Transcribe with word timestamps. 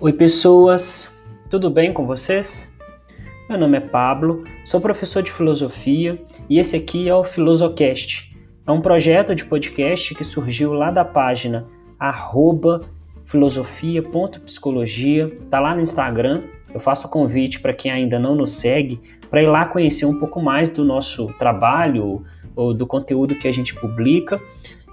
Oi, 0.00 0.12
pessoas, 0.12 1.12
tudo 1.50 1.68
bem 1.68 1.92
com 1.92 2.06
vocês? 2.06 2.72
Meu 3.48 3.58
nome 3.58 3.78
é 3.78 3.80
Pablo, 3.80 4.44
sou 4.64 4.80
professor 4.80 5.24
de 5.24 5.32
filosofia 5.32 6.22
e 6.48 6.60
esse 6.60 6.76
aqui 6.76 7.08
é 7.08 7.14
o 7.16 7.24
Filosocast. 7.24 8.32
É 8.64 8.70
um 8.70 8.80
projeto 8.80 9.34
de 9.34 9.44
podcast 9.44 10.14
que 10.14 10.22
surgiu 10.22 10.72
lá 10.72 10.92
da 10.92 11.04
página 11.04 11.66
filosofia.psicologia, 13.24 15.36
tá 15.50 15.58
lá 15.58 15.74
no 15.74 15.80
Instagram. 15.80 16.44
Eu 16.72 16.78
faço 16.78 17.08
convite 17.08 17.58
para 17.58 17.72
quem 17.72 17.90
ainda 17.90 18.20
não 18.20 18.36
nos 18.36 18.52
segue 18.52 19.00
para 19.28 19.42
ir 19.42 19.48
lá 19.48 19.64
conhecer 19.64 20.06
um 20.06 20.20
pouco 20.20 20.40
mais 20.40 20.68
do 20.68 20.84
nosso 20.84 21.26
trabalho 21.40 22.22
ou 22.54 22.72
do 22.72 22.86
conteúdo 22.86 23.34
que 23.34 23.48
a 23.48 23.52
gente 23.52 23.74
publica. 23.74 24.40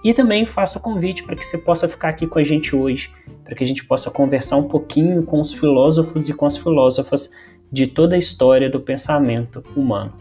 E 0.04 0.16
também 0.16 0.48
faço 0.48 0.80
convite 0.80 1.24
para 1.24 1.36
que 1.36 1.46
você 1.46 1.60
possa 1.60 1.88
ficar 1.88 2.10
aqui 2.10 2.26
com 2.26 2.38
a 2.38 2.44
gente 2.44 2.76
hoje, 2.76 3.12
para 3.46 3.56
que 3.56 3.64
a 3.64 3.68
gente 3.68 3.86
possa 3.86 4.10
conversar 4.10 4.58
um 4.58 4.68
pouquinho 4.68 5.24
com 5.24 5.40
os 5.40 5.54
filósofos 5.54 6.28
e 6.28 6.34
com 6.34 6.48
as 6.48 6.58
filósofas 6.58 7.32
de 7.72 7.86
toda 7.86 8.16
a 8.16 8.20
história 8.20 8.70
do 8.70 8.82
pensamento 8.82 9.64
humano. 9.76 10.14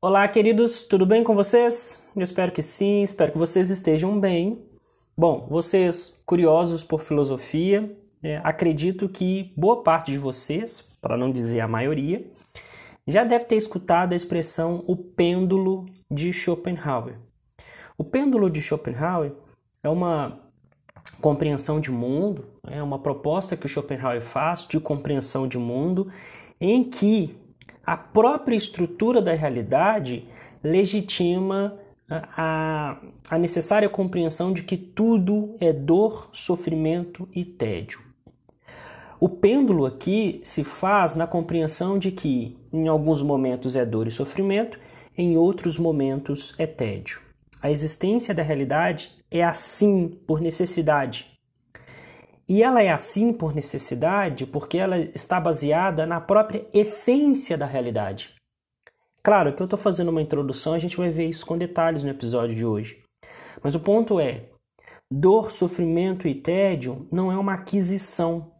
Olá, 0.00 0.28
queridos, 0.28 0.84
tudo 0.84 1.06
bem 1.06 1.24
com 1.24 1.34
vocês? 1.34 2.06
Eu 2.14 2.22
espero 2.22 2.52
que 2.52 2.62
sim, 2.62 3.02
espero 3.02 3.32
que 3.32 3.38
vocês 3.38 3.70
estejam 3.70 4.20
bem. 4.20 4.62
Bom, 5.16 5.46
vocês 5.48 6.22
curiosos 6.26 6.84
por 6.84 7.00
filosofia, 7.00 7.90
é, 8.22 8.40
acredito 8.44 9.08
que 9.08 9.54
boa 9.56 9.82
parte 9.82 10.12
de 10.12 10.18
vocês, 10.18 10.86
para 11.00 11.16
não 11.16 11.32
dizer 11.32 11.60
a 11.60 11.68
maioria, 11.68 12.26
já 13.06 13.24
deve 13.24 13.46
ter 13.46 13.56
escutado 13.56 14.12
a 14.12 14.16
expressão 14.16 14.84
o 14.86 14.94
pêndulo 14.94 15.86
de 16.10 16.32
Schopenhauer. 16.32 17.25
O 17.98 18.04
pêndulo 18.04 18.50
de 18.50 18.60
Schopenhauer 18.60 19.32
é 19.82 19.88
uma 19.88 20.38
compreensão 21.20 21.80
de 21.80 21.90
mundo, 21.90 22.44
é 22.66 22.82
uma 22.82 22.98
proposta 22.98 23.56
que 23.56 23.64
o 23.64 23.68
Schopenhauer 23.68 24.20
faz 24.20 24.66
de 24.66 24.78
compreensão 24.78 25.48
de 25.48 25.56
mundo, 25.56 26.10
em 26.60 26.84
que 26.84 27.34
a 27.84 27.96
própria 27.96 28.56
estrutura 28.56 29.22
da 29.22 29.32
realidade 29.32 30.28
legitima 30.62 31.78
a, 32.08 32.98
a 33.30 33.38
necessária 33.38 33.88
compreensão 33.88 34.52
de 34.52 34.62
que 34.62 34.76
tudo 34.76 35.54
é 35.60 35.72
dor, 35.72 36.28
sofrimento 36.32 37.28
e 37.34 37.44
tédio. 37.44 38.00
O 39.18 39.28
pêndulo 39.28 39.86
aqui 39.86 40.40
se 40.44 40.62
faz 40.62 41.16
na 41.16 41.26
compreensão 41.26 41.98
de 41.98 42.12
que 42.12 42.58
em 42.70 42.88
alguns 42.88 43.22
momentos 43.22 43.74
é 43.74 43.86
dor 43.86 44.06
e 44.06 44.10
sofrimento, 44.10 44.78
em 45.16 45.38
outros 45.38 45.78
momentos 45.78 46.54
é 46.58 46.66
tédio. 46.66 47.25
A 47.62 47.70
existência 47.70 48.34
da 48.34 48.42
realidade 48.42 49.16
é 49.30 49.42
assim 49.42 50.08
por 50.26 50.40
necessidade. 50.40 51.36
E 52.48 52.62
ela 52.62 52.82
é 52.82 52.90
assim 52.90 53.32
por 53.32 53.54
necessidade 53.54 54.46
porque 54.46 54.78
ela 54.78 54.98
está 54.98 55.40
baseada 55.40 56.06
na 56.06 56.20
própria 56.20 56.66
essência 56.72 57.58
da 57.58 57.66
realidade. 57.66 58.34
Claro 59.22 59.52
que 59.52 59.60
eu 59.60 59.64
estou 59.64 59.78
fazendo 59.78 60.10
uma 60.10 60.22
introdução, 60.22 60.72
a 60.72 60.78
gente 60.78 60.96
vai 60.96 61.10
ver 61.10 61.28
isso 61.28 61.44
com 61.44 61.58
detalhes 61.58 62.04
no 62.04 62.10
episódio 62.10 62.54
de 62.54 62.64
hoje. 62.64 63.02
Mas 63.60 63.74
o 63.74 63.80
ponto 63.80 64.20
é: 64.20 64.50
dor, 65.10 65.50
sofrimento 65.50 66.28
e 66.28 66.34
tédio 66.34 67.08
não 67.10 67.32
é 67.32 67.36
uma 67.36 67.54
aquisição, 67.54 68.52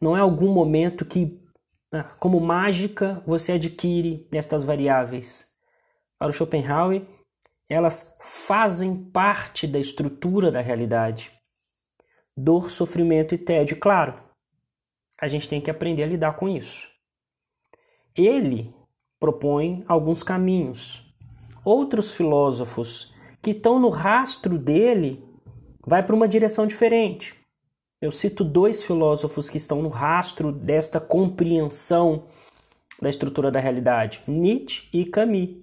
não 0.00 0.16
é 0.16 0.20
algum 0.20 0.52
momento 0.54 1.04
que, 1.04 1.38
ah, 1.92 2.04
como 2.18 2.40
mágica, 2.40 3.22
você 3.26 3.52
adquire 3.52 4.26
estas 4.32 4.62
variáveis. 4.62 5.48
Para 6.18 6.30
o 6.30 6.32
Schopenhauer, 6.32 7.06
elas 7.68 8.14
fazem 8.20 8.94
parte 8.96 9.66
da 9.66 9.78
estrutura 9.78 10.50
da 10.50 10.60
realidade. 10.60 11.32
Dor, 12.36 12.70
sofrimento 12.70 13.34
e 13.34 13.38
tédio, 13.38 13.78
claro, 13.78 14.22
a 15.20 15.26
gente 15.28 15.48
tem 15.48 15.60
que 15.60 15.70
aprender 15.70 16.02
a 16.02 16.06
lidar 16.06 16.36
com 16.36 16.48
isso. 16.48 16.88
Ele 18.14 18.74
propõe 19.18 19.84
alguns 19.88 20.22
caminhos. 20.22 21.02
Outros 21.64 22.14
filósofos 22.14 23.12
que 23.42 23.50
estão 23.50 23.78
no 23.78 23.88
rastro 23.88 24.58
dele 24.58 25.24
vai 25.84 26.04
para 26.04 26.14
uma 26.14 26.28
direção 26.28 26.66
diferente. 26.66 27.34
Eu 28.00 28.12
cito 28.12 28.44
dois 28.44 28.82
filósofos 28.82 29.48
que 29.48 29.56
estão 29.56 29.80
no 29.80 29.88
rastro 29.88 30.52
desta 30.52 31.00
compreensão 31.00 32.26
da 33.00 33.08
estrutura 33.08 33.50
da 33.50 33.60
realidade, 33.60 34.22
Nietzsche 34.26 34.88
e 34.92 35.04
Camus. 35.04 35.56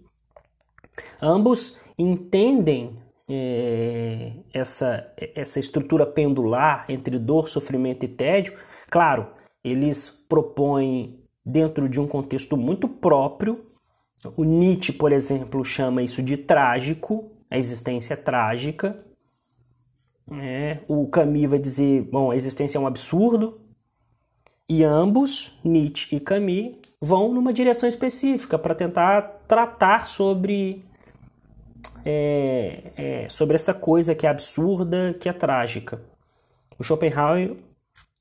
Ambos 1.21 1.77
entendem 1.97 2.97
é, 3.29 4.33
essa, 4.53 5.11
essa 5.35 5.59
estrutura 5.59 6.05
pendular 6.05 6.85
entre 6.89 7.17
dor, 7.17 7.47
sofrimento 7.47 8.03
e 8.03 8.07
tédio. 8.07 8.53
Claro, 8.89 9.27
eles 9.63 10.09
propõem 10.09 11.19
dentro 11.45 11.87
de 11.89 11.99
um 11.99 12.07
contexto 12.07 12.57
muito 12.57 12.87
próprio. 12.87 13.65
O 14.37 14.43
Nietzsche, 14.43 14.93
por 14.93 15.11
exemplo, 15.11 15.63
chama 15.63 16.01
isso 16.01 16.21
de 16.21 16.37
trágico, 16.37 17.31
a 17.49 17.57
existência 17.57 18.13
é 18.13 18.17
trágica. 18.17 19.03
É, 20.31 20.79
o 20.87 21.07
Camus 21.07 21.49
vai 21.49 21.59
dizer, 21.59 22.03
bom, 22.03 22.31
a 22.31 22.35
existência 22.35 22.77
é 22.77 22.81
um 22.81 22.87
absurdo. 22.87 23.59
E 24.69 24.83
ambos, 24.83 25.59
Nietzsche 25.63 26.15
e 26.15 26.19
Camus, 26.19 26.75
vão 27.01 27.33
numa 27.33 27.51
direção 27.51 27.87
específica 27.87 28.57
para 28.57 28.73
tentar 28.73 29.21
tratar 29.45 30.05
sobre 30.05 30.85
é, 32.05 32.91
é, 32.97 33.29
sobre 33.29 33.55
essa 33.55 33.73
coisa 33.73 34.13
que 34.13 34.25
é 34.25 34.29
absurda, 34.29 35.15
que 35.19 35.29
é 35.29 35.33
trágica. 35.33 36.01
O 36.77 36.83
Schopenhauer 36.83 37.55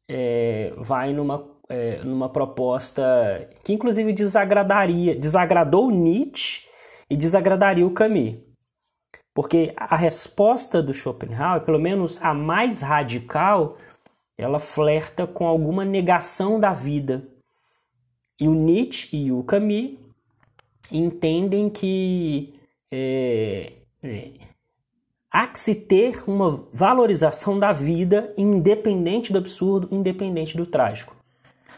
é, 0.09 0.73
vai 0.77 1.13
numa, 1.13 1.45
é, 1.69 2.03
numa 2.05 2.29
proposta 2.29 3.03
que 3.65 3.73
inclusive 3.73 4.13
desagradaria, 4.13 5.15
desagradou 5.15 5.91
Nietzsche 5.91 6.69
e 7.09 7.17
desagradaria 7.17 7.87
o 7.87 7.91
Camus. 7.91 8.37
Porque 9.35 9.73
a 9.77 9.97
resposta 9.97 10.83
do 10.83 10.93
Schopenhauer, 10.93 11.63
pelo 11.63 11.81
menos 11.81 12.23
a 12.23 12.35
mais 12.35 12.83
radical, 12.83 13.79
ela 14.37 14.59
flerta 14.59 15.27
com 15.27 15.47
alguma 15.47 15.85
negação 15.85 16.61
da 16.61 16.73
vida. 16.73 17.27
E 18.39 18.47
o 18.47 18.55
Nietzsche 18.55 19.17
e 19.17 19.33
o 19.33 19.43
Camus 19.43 19.97
entendem 20.91 21.71
que 21.71 22.55
é, 22.93 23.73
é, 24.03 24.31
há 25.31 25.47
que 25.47 25.59
se 25.59 25.75
ter 25.75 26.23
uma 26.29 26.69
valorização 26.73 27.59
da 27.59 27.73
vida 27.73 28.33
independente 28.37 29.33
do 29.33 29.39
absurdo, 29.39 29.89
independente 29.91 30.57
do 30.57 30.67
trágico. 30.67 31.17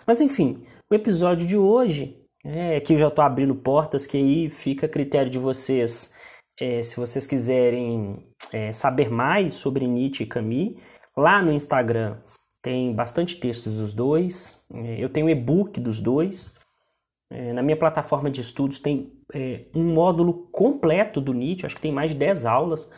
Mas 0.07 0.21
enfim, 0.21 0.65
o 0.91 0.95
episódio 0.95 1.47
de 1.47 1.57
hoje, 1.57 2.21
é, 2.45 2.81
que 2.81 2.95
eu 2.95 2.99
já 2.99 3.09
estou 3.09 3.25
abrindo 3.25 3.55
portas, 3.55 4.07
que 4.07 4.17
aí 4.17 4.49
fica 4.51 4.87
a 4.87 4.89
critério 4.89 5.31
de 5.31 5.39
vocês 5.39 6.13
é, 6.61 6.83
se 6.83 6.97
vocês 6.97 7.27
quiserem 7.27 8.25
é, 8.53 8.73
saber 8.73 9.11
mais 9.11 9.55
sobre 9.55 9.87
Nietzsche 9.87 10.23
e 10.23 10.27
Camus, 10.27 10.75
lá 11.17 11.43
no 11.43 11.53
Instagram 11.53 12.19
tem 12.63 12.95
bastante 12.95 13.37
textos 13.37 13.79
dos 13.79 13.93
dois. 13.93 14.65
É, 14.73 15.03
eu 15.03 15.09
tenho 15.09 15.29
e-book 15.29 15.81
dos 15.81 16.01
dois. 16.01 16.57
É, 17.37 17.53
na 17.53 17.65
minha 17.65 17.77
plataforma 17.77 18.31
de 18.31 18.41
estudos 18.41 18.79
tem 18.79 19.13
é, 19.35 19.65
um 19.75 19.93
módulo 19.93 20.49
completo 20.53 21.21
do 21.21 21.35
Nietzsche, 21.35 21.67
acho 21.67 21.75
que 21.75 21.83
tem 21.83 21.91
mais 21.91 22.13
de 22.13 22.17
10 22.17 22.47
aulas. 22.47 22.89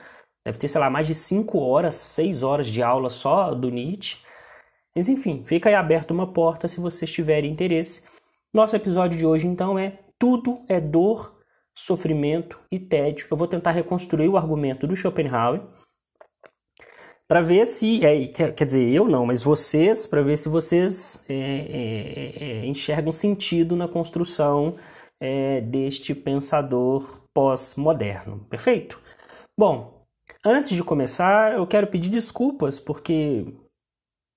Deve 0.45 0.59
ter, 0.59 0.69
sei 0.69 0.79
lá, 0.79 0.91
mais 0.91 1.07
de 1.07 1.15
5 1.15 1.59
horas, 1.59 1.95
6 1.95 2.43
horas 2.43 2.67
de 2.67 2.83
aula 2.83 3.09
só 3.09 3.55
do 3.55 3.71
Nietzsche. 3.71 4.19
Mas 4.95 5.09
enfim, 5.09 5.43
fica 5.47 5.71
aí 5.71 5.75
aberta 5.75 6.13
uma 6.13 6.31
porta 6.31 6.69
se 6.69 6.81
vocês 6.81 7.11
tiverem 7.11 7.51
interesse. 7.51 8.07
Nosso 8.53 8.77
episódio 8.77 9.17
de 9.17 9.25
hoje 9.25 9.47
então 9.47 9.79
é 9.79 10.01
Tudo 10.19 10.63
é 10.69 10.79
dor 10.79 11.35
sofrimento 11.75 12.61
e 12.71 12.79
tédio. 12.79 13.27
Eu 13.31 13.39
vou 13.39 13.49
tentar 13.49 13.71
reconstruir 13.71 14.29
o 14.29 14.37
argumento 14.37 14.87
do 14.87 14.95
Schopenhauer 14.95 15.63
para 17.29 17.43
ver 17.43 17.67
se, 17.67 18.05
é, 18.05 18.27
quer 18.29 18.65
dizer, 18.65 18.93
eu 18.93 19.07
não, 19.07 19.27
mas 19.27 19.43
vocês, 19.43 20.07
para 20.07 20.23
ver 20.23 20.37
se 20.37 20.49
vocês 20.49 21.25
é, 21.29 21.35
é, 21.35 22.45
é, 22.45 22.67
enxergam 22.67 23.13
sentido 23.13 23.75
na 23.75 23.89
construção 23.89 24.77
é, 25.21 25.61
deste 25.61 26.15
pensador 26.15 27.23
pós-moderno. 27.35 28.47
Perfeito? 28.49 29.01
Bom, 29.59 30.07
antes 30.45 30.77
de 30.77 30.85
começar, 30.85 31.55
eu 31.55 31.67
quero 31.67 31.89
pedir 31.89 32.11
desculpas 32.11 32.79
porque 32.79 33.55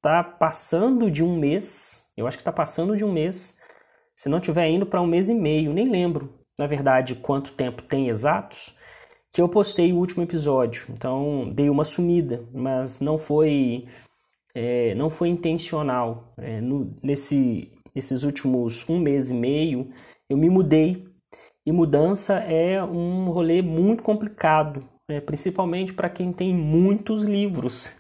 tá 0.01 0.24
passando 0.24 1.12
de 1.12 1.24
um 1.24 1.38
mês, 1.38 2.06
eu 2.18 2.25
acho 2.25 2.38
que 2.38 2.44
tá 2.44 2.51
passando 2.51 2.97
de 2.97 3.03
um 3.03 3.12
mês, 3.12 3.57
se 4.15 4.30
não 4.30 4.39
tiver 4.39 4.68
indo 4.68 4.85
para 4.85 5.01
um 5.01 5.07
mês 5.07 5.30
e 5.30 5.35
meio, 5.35 5.74
nem 5.74 5.89
lembro 5.89 6.39
na 6.59 6.68
verdade, 6.68 7.15
quanto 7.15 7.53
tempo 7.53 7.81
tem 7.81 8.09
exatos, 8.09 8.75
que 9.31 9.41
eu 9.41 9.49
postei 9.49 9.93
o 9.93 9.97
último 9.97 10.23
episódio. 10.23 10.87
Então, 10.89 11.49
dei 11.53 11.69
uma 11.69 11.85
sumida, 11.85 12.43
mas 12.53 12.99
não 12.99 13.17
foi 13.17 13.85
é, 14.55 14.95
não 14.95 15.09
foi 15.09 15.29
intencional. 15.29 16.33
É, 16.37 16.59
no, 16.59 16.97
nesse, 17.03 17.71
nesses 17.93 18.23
últimos 18.23 18.87
um 18.89 18.99
mês 18.99 19.29
e 19.29 19.33
meio, 19.33 19.89
eu 20.29 20.37
me 20.37 20.49
mudei. 20.49 21.07
E 21.65 21.71
mudança 21.71 22.35
é 22.39 22.83
um 22.83 23.25
rolê 23.25 23.61
muito 23.61 24.01
complicado. 24.03 24.83
né, 25.09 25.19
principalmente 25.19 25.93
para 25.93 26.09
quem 26.09 26.31
tem 26.31 26.53
muitos 26.53 27.23
livros 27.23 27.95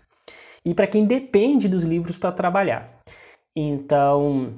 e 0.63 0.73
para 0.75 0.85
quem 0.87 1.05
depende 1.05 1.67
dos 1.67 1.83
livros 1.83 2.17
para 2.17 2.31
trabalhar. 2.31 2.99
Então, 3.55 4.53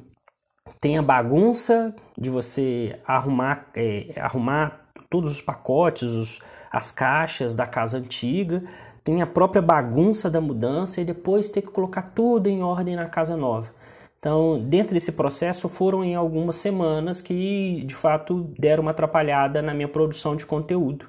tem 0.79 0.97
a 0.97 1.01
bagunça 1.01 1.95
de 2.17 2.29
você 2.29 2.99
arrumar, 3.05 3.69
é, 3.75 4.13
arrumar 4.17 4.89
todos 5.09 5.31
os 5.31 5.41
pacotes, 5.41 6.03
os, 6.03 6.39
as 6.71 6.91
caixas 6.91 7.53
da 7.53 7.67
casa 7.67 7.97
antiga, 7.97 8.63
tem 9.03 9.21
a 9.21 9.27
própria 9.27 9.61
bagunça 9.61 10.29
da 10.29 10.39
mudança 10.39 11.01
e 11.01 11.05
depois 11.05 11.49
ter 11.49 11.61
que 11.61 11.71
colocar 11.71 12.13
tudo 12.15 12.47
em 12.47 12.61
ordem 12.61 12.95
na 12.95 13.07
casa 13.07 13.35
nova. 13.35 13.73
Então, 14.19 14.59
dentro 14.59 14.93
desse 14.93 15.11
processo, 15.11 15.67
foram 15.67 16.03
em 16.03 16.13
algumas 16.13 16.55
semanas 16.57 17.21
que 17.21 17.83
de 17.85 17.95
fato 17.95 18.53
deram 18.57 18.83
uma 18.83 18.91
atrapalhada 18.91 19.61
na 19.63 19.73
minha 19.73 19.87
produção 19.87 20.35
de 20.35 20.45
conteúdo. 20.45 21.07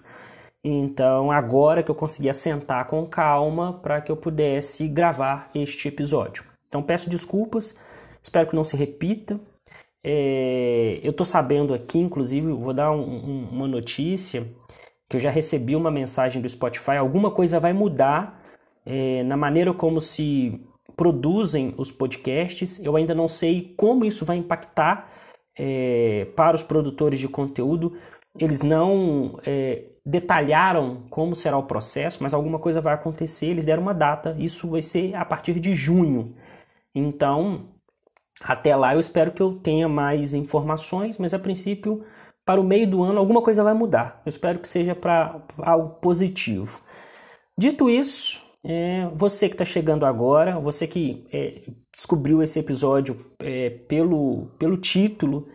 Então, 0.64 1.30
agora 1.30 1.82
que 1.82 1.90
eu 1.90 1.94
consegui 1.94 2.30
assentar 2.30 2.86
com 2.86 3.04
calma 3.06 3.74
para 3.74 4.00
que 4.00 4.10
eu 4.10 4.16
pudesse 4.16 4.88
gravar 4.88 5.50
este 5.54 5.88
episódio. 5.88 6.44
Então, 6.68 6.82
peço 6.82 7.10
desculpas, 7.10 7.76
espero 8.22 8.48
que 8.48 8.56
não 8.56 8.64
se 8.64 8.76
repita. 8.76 9.38
É, 10.02 10.98
eu 11.02 11.10
estou 11.10 11.26
sabendo 11.26 11.74
aqui, 11.74 11.98
inclusive, 11.98 12.50
vou 12.52 12.72
dar 12.72 12.92
um, 12.92 13.02
um, 13.02 13.48
uma 13.50 13.68
notícia 13.68 14.48
que 15.12 15.16
eu 15.18 15.20
já 15.20 15.30
recebi 15.30 15.76
uma 15.76 15.90
mensagem 15.90 16.40
do 16.40 16.48
Spotify. 16.48 16.92
Alguma 16.92 17.30
coisa 17.30 17.60
vai 17.60 17.74
mudar 17.74 18.42
é, 18.86 19.22
na 19.24 19.36
maneira 19.36 19.74
como 19.74 20.00
se 20.00 20.58
produzem 20.96 21.74
os 21.76 21.92
podcasts. 21.92 22.82
Eu 22.82 22.96
ainda 22.96 23.14
não 23.14 23.28
sei 23.28 23.74
como 23.76 24.06
isso 24.06 24.24
vai 24.24 24.38
impactar 24.38 25.12
é, 25.58 26.28
para 26.34 26.56
os 26.56 26.62
produtores 26.62 27.20
de 27.20 27.28
conteúdo. 27.28 27.94
Eles 28.38 28.62
não 28.62 29.38
é, 29.44 29.84
detalharam 30.04 31.02
como 31.10 31.36
será 31.36 31.58
o 31.58 31.64
processo, 31.64 32.22
mas 32.22 32.32
alguma 32.32 32.58
coisa 32.58 32.80
vai 32.80 32.94
acontecer. 32.94 33.48
Eles 33.48 33.66
deram 33.66 33.82
uma 33.82 33.92
data. 33.92 34.34
Isso 34.38 34.70
vai 34.70 34.80
ser 34.80 35.14
a 35.14 35.26
partir 35.26 35.60
de 35.60 35.74
junho. 35.74 36.34
Então, 36.94 37.68
até 38.42 38.74
lá 38.74 38.94
eu 38.94 39.00
espero 39.00 39.32
que 39.32 39.42
eu 39.42 39.56
tenha 39.56 39.90
mais 39.90 40.32
informações, 40.32 41.18
mas 41.18 41.34
a 41.34 41.38
princípio, 41.38 42.02
para 42.44 42.60
o 42.60 42.64
meio 42.64 42.86
do 42.86 43.02
ano, 43.02 43.18
alguma 43.18 43.42
coisa 43.42 43.62
vai 43.62 43.74
mudar. 43.74 44.20
Eu 44.24 44.30
espero 44.30 44.58
que 44.58 44.68
seja 44.68 44.94
para 44.94 45.40
algo 45.58 45.96
positivo. 46.00 46.80
Dito 47.56 47.88
isso, 47.88 48.42
é, 48.64 49.08
você 49.14 49.48
que 49.48 49.54
está 49.54 49.64
chegando 49.64 50.06
agora, 50.06 50.58
você 50.58 50.86
que 50.86 51.26
é, 51.32 51.62
descobriu 51.94 52.42
esse 52.42 52.58
episódio 52.58 53.26
é, 53.38 53.70
pelo, 53.70 54.46
pelo 54.58 54.76
título, 54.76 55.48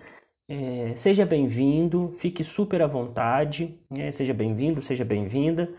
é, 0.49 0.93
seja 0.95 1.25
bem-vindo, 1.25 2.13
fique 2.15 2.43
super 2.43 2.81
à 2.81 2.87
vontade, 2.87 3.77
né? 3.89 4.11
seja 4.11 4.33
bem-vindo, 4.33 4.81
seja 4.81 5.03
bem-vinda. 5.03 5.69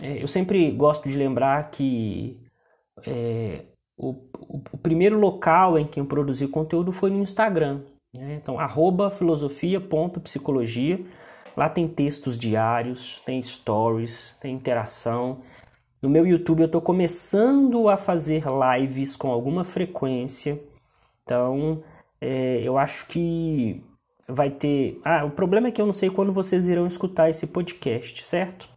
É, 0.00 0.22
eu 0.22 0.28
sempre 0.28 0.70
gosto 0.72 1.08
de 1.08 1.16
lembrar 1.16 1.70
que 1.70 2.40
é, 3.06 3.64
o, 3.96 4.10
o, 4.38 4.62
o, 4.72 4.78
primeiro 4.78 5.18
local 5.18 5.78
em 5.78 5.86
que 5.86 6.00
eu 6.00 6.06
produzi 6.06 6.48
conteúdo 6.48 6.92
foi 6.92 7.10
no 7.10 7.20
Instagram. 7.20 7.82
Então, 8.46 8.60
arroba 8.60 9.10
filosofia.psicologia. 9.10 11.00
Lá 11.56 11.68
tem 11.68 11.88
textos 11.88 12.38
diários, 12.38 13.20
tem 13.26 13.42
stories, 13.42 14.36
tem 14.40 14.54
interação. 14.54 15.40
No 16.00 16.08
meu 16.08 16.24
YouTube 16.24 16.60
eu 16.60 16.66
estou 16.66 16.80
começando 16.80 17.88
a 17.88 17.96
fazer 17.96 18.44
lives 18.78 19.16
com 19.16 19.32
alguma 19.32 19.64
frequência. 19.64 20.62
Então, 21.24 21.82
é, 22.20 22.60
eu 22.62 22.78
acho 22.78 23.08
que 23.08 23.82
vai 24.28 24.48
ter. 24.48 25.00
Ah, 25.04 25.24
o 25.24 25.30
problema 25.32 25.66
é 25.66 25.70
que 25.72 25.82
eu 25.82 25.86
não 25.86 25.92
sei 25.92 26.08
quando 26.08 26.32
vocês 26.32 26.68
irão 26.68 26.86
escutar 26.86 27.28
esse 27.28 27.48
podcast, 27.48 28.24
certo? 28.24 28.68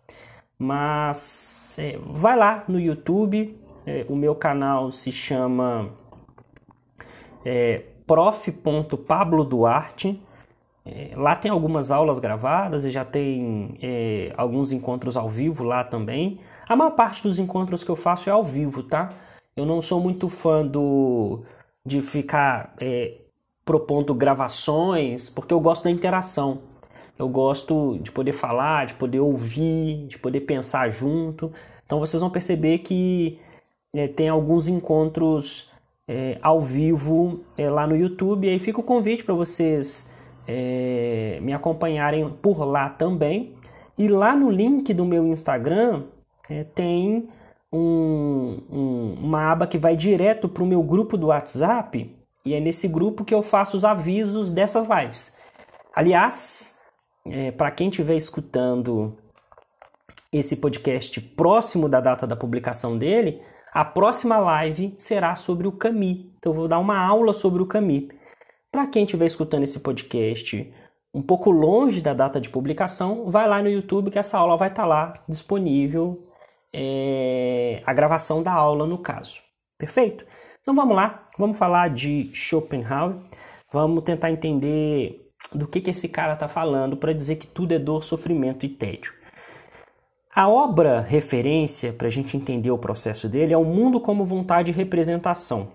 Mas 0.58 1.78
é, 1.78 1.96
vai 2.08 2.36
lá 2.36 2.64
no 2.68 2.80
YouTube. 2.80 3.56
É, 3.86 4.04
o 4.10 4.16
meu 4.16 4.34
canal 4.34 4.92
se 4.92 5.12
chama 5.12 5.92
é, 7.46 7.84
prof.pabloduarte. 8.10 10.20
É, 10.84 11.12
lá 11.16 11.36
tem 11.36 11.52
algumas 11.52 11.92
aulas 11.92 12.18
gravadas 12.18 12.86
e 12.86 12.90
já 12.90 13.06
tem 13.06 13.78
é, 13.80 14.34
alguns 14.36 14.72
encontros 14.72 15.16
ao 15.16 15.30
vivo 15.30 15.64
lá 15.64 15.84
também. 15.84 16.40
A 16.68 16.76
maior 16.76 16.90
parte 16.92 17.22
dos 17.22 17.38
encontros 17.38 17.84
que 17.84 17.92
eu 17.92 17.96
faço 17.96 18.28
é 18.28 18.34
ao 18.34 18.44
vivo, 18.44 18.82
tá? 18.82 19.14
Eu 19.56 19.64
não 19.64 19.80
sou 19.80 20.02
muito 20.02 20.28
fã 20.28 20.66
do 20.66 21.44
de 21.86 22.02
ficar 22.02 22.74
é, 22.82 23.18
propondo 23.64 24.16
gravações, 24.16 25.30
porque 25.30 25.54
eu 25.54 25.60
gosto 25.60 25.84
da 25.84 25.92
interação. 25.92 26.62
Eu 27.18 27.30
gosto 27.30 28.00
de 28.02 28.12
poder 28.12 28.34
falar, 28.34 28.88
de 28.88 28.96
poder 28.96 29.20
ouvir, 29.20 30.08
de 30.08 30.18
poder 30.18 30.42
pensar 30.42 30.90
junto. 30.90 31.54
Então 31.86 32.00
vocês 32.00 32.22
vão 32.22 32.32
perceber 32.32 32.80
que 32.80 33.40
é, 33.94 34.08
tem 34.08 34.30
alguns 34.30 34.68
encontros 34.68 35.69
é, 36.10 36.40
ao 36.42 36.60
vivo 36.60 37.42
é, 37.56 37.70
lá 37.70 37.86
no 37.86 37.96
YouTube. 37.96 38.48
E 38.48 38.50
aí 38.50 38.58
fica 38.58 38.80
o 38.80 38.84
convite 38.84 39.24
para 39.24 39.36
vocês 39.36 40.10
é, 40.48 41.38
me 41.44 41.54
acompanharem 41.54 42.28
por 42.42 42.64
lá 42.64 42.90
também. 42.90 43.54
E 43.96 44.08
lá 44.08 44.36
no 44.36 44.50
link 44.50 44.92
do 44.92 45.06
meu 45.06 45.28
Instagram 45.28 46.06
é, 46.50 46.64
tem 46.64 47.30
um, 47.72 48.60
um, 48.72 49.18
uma 49.22 49.52
aba 49.52 49.68
que 49.68 49.78
vai 49.78 49.96
direto 49.96 50.50
para 50.50 50.64
o 50.64 50.66
meu 50.66 50.82
grupo 50.82 51.16
do 51.16 51.28
WhatsApp 51.28 52.16
e 52.44 52.56
é 52.56 52.60
nesse 52.60 52.88
grupo 52.88 53.24
que 53.24 53.34
eu 53.34 53.44
faço 53.44 53.78
os 53.78 53.86
avisos 53.86 54.50
dessas 54.50 54.88
lives. 54.88 55.36
Aliás, 55.94 56.80
é, 57.26 57.52
para 57.52 57.70
quem 57.70 57.90
estiver 57.90 58.16
escutando 58.16 59.16
esse 60.32 60.56
podcast 60.56 61.20
próximo 61.22 61.88
da 61.88 62.00
data 62.00 62.26
da 62.26 62.36
publicação 62.36 62.98
dele, 62.98 63.42
a 63.72 63.86
próxima 63.86 64.38
live 64.38 64.96
será 64.98 65.36
sobre 65.36 65.68
o 65.68 65.72
Cami. 65.72 66.34
Então 66.38 66.52
eu 66.52 66.56
vou 66.56 66.68
dar 66.68 66.80
uma 66.80 66.98
aula 66.98 67.34
sobre 67.34 67.62
o 67.62 67.66
Cami. 67.66 68.10
Para 68.72 68.88
quem 68.88 69.04
estiver 69.04 69.26
escutando 69.26 69.64
esse 69.64 69.80
podcast 69.80 70.74
um 71.14 71.22
pouco 71.22 71.50
longe 71.50 72.02
da 72.02 72.14
data 72.14 72.40
de 72.40 72.50
publicação, 72.50 73.30
vai 73.30 73.48
lá 73.48 73.62
no 73.62 73.70
YouTube 73.70 74.12
que 74.12 74.20
essa 74.20 74.38
aula 74.38 74.58
vai 74.58 74.70
estar 74.70 74.84
tá 74.84 74.88
lá 74.88 75.14
disponível 75.28 76.18
é, 76.74 77.82
a 77.86 77.94
gravação 77.94 78.44
da 78.44 78.52
aula 78.52 78.86
no 78.86 78.98
caso. 78.98 79.42
Perfeito? 79.78 80.26
Então 80.62 80.76
vamos 80.76 80.96
lá, 80.96 81.26
vamos 81.38 81.58
falar 81.58 81.90
de 81.90 82.30
Schopenhauer, 82.34 83.16
vamos 83.72 84.04
tentar 84.04 84.30
entender 84.30 85.32
do 85.54 85.68
que, 85.68 85.82
que 85.82 85.90
esse 85.90 86.08
cara 86.08 86.34
está 86.34 86.48
falando 86.48 86.98
para 86.98 87.14
dizer 87.14 87.38
que 87.38 87.48
tudo 87.48 87.74
é 87.74 87.80
dor, 87.80 88.04
sofrimento 88.04 88.66
e 88.66 88.70
tédio. 88.70 89.14
A 90.34 90.48
obra 90.48 91.02
referência, 91.02 91.92
para 91.92 92.08
a 92.08 92.12
gente 92.12 92.38
entender 92.38 92.70
o 92.70 92.78
processo 92.78 93.28
dele, 93.28 93.52
é 93.52 93.58
O 93.58 93.66
Mundo 93.66 94.00
como 94.00 94.24
Vontade 94.24 94.70
e 94.70 94.74
Representação. 94.74 95.72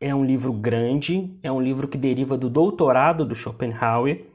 É 0.00 0.12
um 0.12 0.24
livro 0.24 0.52
grande, 0.52 1.38
é 1.42 1.50
um 1.50 1.60
livro 1.60 1.86
que 1.86 1.96
deriva 1.96 2.36
do 2.36 2.50
doutorado 2.50 3.24
do 3.24 3.36
Schopenhauer. 3.36 4.26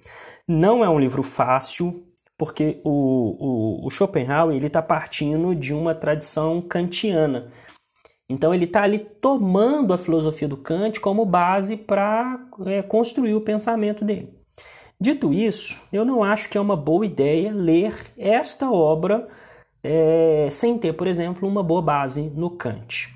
Não 0.48 0.84
é 0.84 0.90
um 0.90 0.98
livro 0.98 1.22
fácil, 1.22 2.06
porque 2.38 2.80
o, 2.86 3.84
o, 3.84 3.86
o 3.86 3.90
Schopenhauer 3.90 4.64
está 4.64 4.82
partindo 4.82 5.54
de 5.54 5.74
uma 5.74 5.94
tradição 5.94 6.62
kantiana. 6.62 7.52
Então 8.30 8.54
ele 8.54 8.64
está 8.64 8.84
ali 8.84 8.98
tomando 8.98 9.94
a 9.94 9.98
filosofia 9.98 10.48
do 10.48 10.56
Kant 10.56 11.02
como 11.02 11.26
base 11.26 11.76
para 11.76 12.48
é, 12.66 12.82
construir 12.82 13.36
o 13.36 13.42
pensamento 13.42 14.06
dele. 14.06 14.41
Dito 15.02 15.34
isso, 15.34 15.82
eu 15.92 16.06
não 16.06 16.24
acho 16.24 16.48
que 16.48 16.60
é 16.60 16.62
uma 16.62 16.76
boa 16.76 17.04
ideia 17.04 17.52
ler 17.52 18.14
esta 18.16 18.72
obra 18.72 19.28
é, 19.84 20.48
sem 20.52 20.78
ter, 20.78 20.94
por 20.94 21.08
exemplo, 21.08 21.50
uma 21.50 21.64
boa 21.64 21.82
base 21.82 22.30
no 22.36 22.52
Kant. 22.52 23.10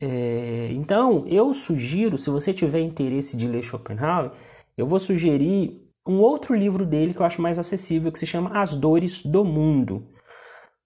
É, 0.00 0.70
então, 0.72 1.24
eu 1.28 1.54
sugiro, 1.54 2.18
se 2.18 2.28
você 2.30 2.52
tiver 2.52 2.80
interesse 2.80 3.36
de 3.36 3.46
ler 3.46 3.62
Schopenhauer, 3.62 4.32
eu 4.76 4.88
vou 4.88 4.98
sugerir 4.98 5.88
um 6.04 6.18
outro 6.18 6.52
livro 6.52 6.84
dele 6.84 7.14
que 7.14 7.20
eu 7.20 7.26
acho 7.26 7.40
mais 7.40 7.60
acessível, 7.60 8.10
que 8.10 8.18
se 8.18 8.26
chama 8.26 8.50
As 8.60 8.74
Dores 8.74 9.24
do 9.24 9.44
Mundo. 9.44 10.08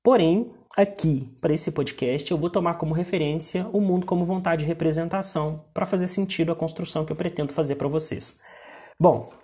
Porém, 0.04 0.52
aqui, 0.76 1.34
para 1.40 1.54
esse 1.54 1.72
podcast, 1.72 2.30
eu 2.30 2.36
vou 2.36 2.50
tomar 2.50 2.74
como 2.74 2.92
referência 2.92 3.66
o 3.72 3.80
mundo 3.80 4.04
como 4.04 4.26
vontade 4.26 4.60
de 4.60 4.68
representação, 4.68 5.64
para 5.72 5.86
fazer 5.86 6.06
sentido 6.06 6.52
a 6.52 6.54
construção 6.54 7.06
que 7.06 7.12
eu 7.12 7.16
pretendo 7.16 7.54
fazer 7.54 7.76
para 7.76 7.88
vocês. 7.88 8.38
Bom, 9.00 9.37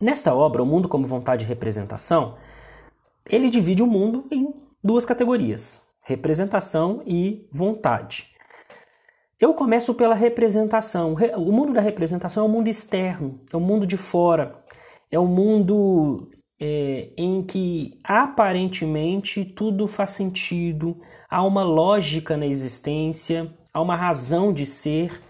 nesta 0.00 0.34
obra, 0.34 0.62
O 0.62 0.66
Mundo 0.66 0.88
como 0.88 1.06
Vontade 1.06 1.44
de 1.44 1.48
Representação, 1.48 2.36
ele 3.28 3.50
divide 3.50 3.82
o 3.82 3.86
mundo 3.86 4.26
em 4.30 4.54
duas 4.82 5.04
categorias: 5.04 5.82
representação 6.02 7.02
e 7.06 7.48
vontade. 7.52 8.34
Eu 9.38 9.52
começo 9.52 9.92
pela 9.94 10.14
representação. 10.14 11.14
O 11.36 11.52
mundo 11.52 11.72
da 11.72 11.80
representação 11.80 12.44
é 12.44 12.46
o 12.46 12.50
mundo 12.50 12.68
externo, 12.68 13.40
é 13.52 13.56
o 13.56 13.60
mundo 13.60 13.86
de 13.86 13.96
fora, 13.96 14.64
é 15.10 15.18
o 15.18 15.26
mundo 15.26 16.30
é, 16.58 17.10
em 17.18 17.42
que 17.42 18.00
aparentemente 18.02 19.44
tudo 19.44 19.86
faz 19.86 20.10
sentido, 20.10 20.98
há 21.28 21.42
uma 21.44 21.62
lógica 21.62 22.34
na 22.36 22.46
existência, 22.46 23.52
há 23.74 23.80
uma 23.80 23.94
razão 23.94 24.52
de 24.52 24.64
ser. 24.64 25.22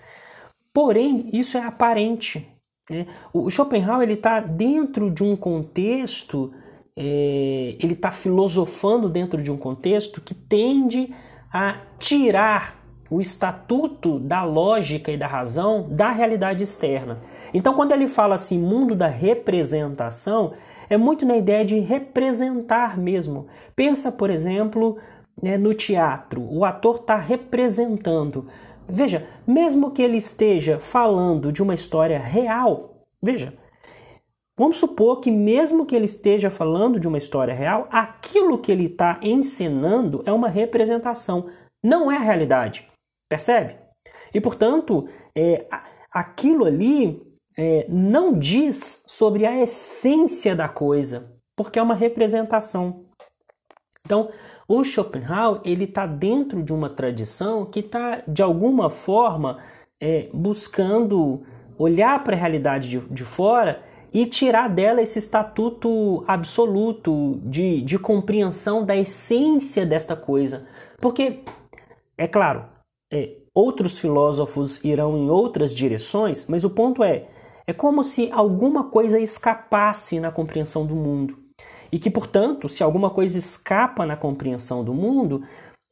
Porém, 0.73 1.29
isso 1.33 1.59
é 1.59 1.63
aparente. 1.63 2.56
Né? 2.91 3.07
O 3.33 3.51
Schopenhauer 3.51 4.11
está 4.11 4.41
dentro 4.41 5.11
de 5.11 5.23
um 5.25 5.35
contexto 5.37 6.53
é, 6.97 7.77
ele 7.79 7.93
está 7.93 8.11
filosofando 8.11 9.09
dentro 9.09 9.43
de 9.43 9.51
um 9.51 9.57
contexto 9.57 10.21
que 10.21 10.35
tende 10.35 11.15
a 11.53 11.83
tirar 11.99 12.83
o 13.11 13.21
estatuto 13.21 14.19
da 14.19 14.43
lógica 14.43 15.13
e 15.13 15.17
da 15.17 15.27
razão 15.27 15.87
da 15.91 16.11
realidade 16.11 16.65
externa. 16.65 17.19
Então, 17.53 17.75
quando 17.75 17.93
ele 17.93 18.09
fala 18.09 18.35
assim, 18.35 18.59
mundo 18.59 18.97
da 18.97 19.07
representação, 19.07 20.55
é 20.89 20.97
muito 20.97 21.27
na 21.27 21.37
ideia 21.37 21.65
de 21.65 21.79
representar 21.79 22.99
mesmo. 22.99 23.47
Pensa, 23.77 24.11
por 24.11 24.31
exemplo, 24.31 24.97
né, 25.41 25.57
no 25.59 25.75
teatro, 25.75 26.43
o 26.51 26.65
ator 26.65 26.97
está 26.97 27.17
representando. 27.17 28.49
Veja, 28.89 29.27
mesmo 29.47 29.91
que 29.91 30.03
ele 30.03 30.17
esteja 30.17 30.79
falando 30.79 31.53
de 31.53 31.63
uma 31.63 31.75
história 31.75 32.19
real, 32.19 33.07
veja, 33.23 33.53
vamos 34.57 34.77
supor 34.79 35.21
que 35.21 35.31
mesmo 35.31 35.85
que 35.85 35.97
ele 35.97 36.05
esteja 36.05 36.51
falando 36.51 37.01
de 37.01 37.09
uma 37.09 37.19
história 37.19 37.55
real, 37.55 37.89
aquilo 37.91 38.59
que 38.59 38.71
ele 38.71 38.85
está 38.85 39.19
encenando 39.23 40.23
é 40.25 40.33
uma 40.33 40.49
representação, 40.49 41.51
não 41.83 42.11
é 42.11 42.17
a 42.17 42.21
realidade. 42.21 42.89
Percebe? 43.29 43.77
E 44.33 44.41
portanto, 44.41 45.09
é, 45.35 45.67
aquilo 46.13 46.65
ali 46.65 47.21
é, 47.57 47.87
não 47.89 48.39
diz 48.39 49.03
sobre 49.07 49.45
a 49.47 49.63
essência 49.63 50.55
da 50.55 50.69
coisa, 50.69 51.33
porque 51.57 51.79
é 51.79 51.83
uma 51.83 51.95
representação. 51.95 53.07
Então, 54.05 54.31
o 54.69 54.83
Schopenhauer 54.83 55.61
ele 55.65 55.85
está 55.85 56.07
dentro 56.07 56.63
de 56.63 56.73
uma 56.73 56.89
tradição 56.89 57.65
que 57.65 57.81
está 57.81 58.23
de 58.27 58.43
alguma 58.43 58.91
forma 58.91 59.59
é, 60.01 60.29
buscando 60.33 61.43
olhar 61.79 62.23
para 62.25 62.35
a 62.35 62.39
realidade 62.39 62.89
de, 62.89 63.01
de 63.09 63.25
fora 63.25 63.83
e 64.13 64.25
tirar 64.27 64.69
dela 64.69 65.03
esse 65.03 65.19
estatuto 65.19 66.25
absoluto 66.27 67.41
de, 67.45 67.83
de 67.83 67.99
compreensão 67.99 68.85
da 68.85 68.97
essência 68.97 69.85
desta 69.85 70.17
coisa. 70.17 70.67
Porque, 71.01 71.43
é 72.17 72.27
claro, 72.27 72.65
é, 73.13 73.37
outros 73.55 73.99
filósofos 73.99 74.83
irão 74.83 75.17
em 75.17 75.29
outras 75.29 75.75
direções, 75.75 76.47
mas 76.49 76.65
o 76.65 76.71
ponto 76.71 77.05
é: 77.05 77.29
é 77.67 77.73
como 77.73 78.03
se 78.03 78.31
alguma 78.33 78.85
coisa 78.85 79.21
escapasse 79.21 80.19
na 80.19 80.31
compreensão 80.31 80.87
do 80.87 80.95
mundo. 80.95 81.46
E 81.97 81.99
que, 81.99 82.11
portanto, 82.11 82.69
se 82.69 82.83
alguma 82.83 83.09
coisa 83.09 83.39
escapa 83.39 84.05
na 84.05 84.19
compreensão 84.19 84.85
do 84.85 84.93
mundo, 84.93 85.43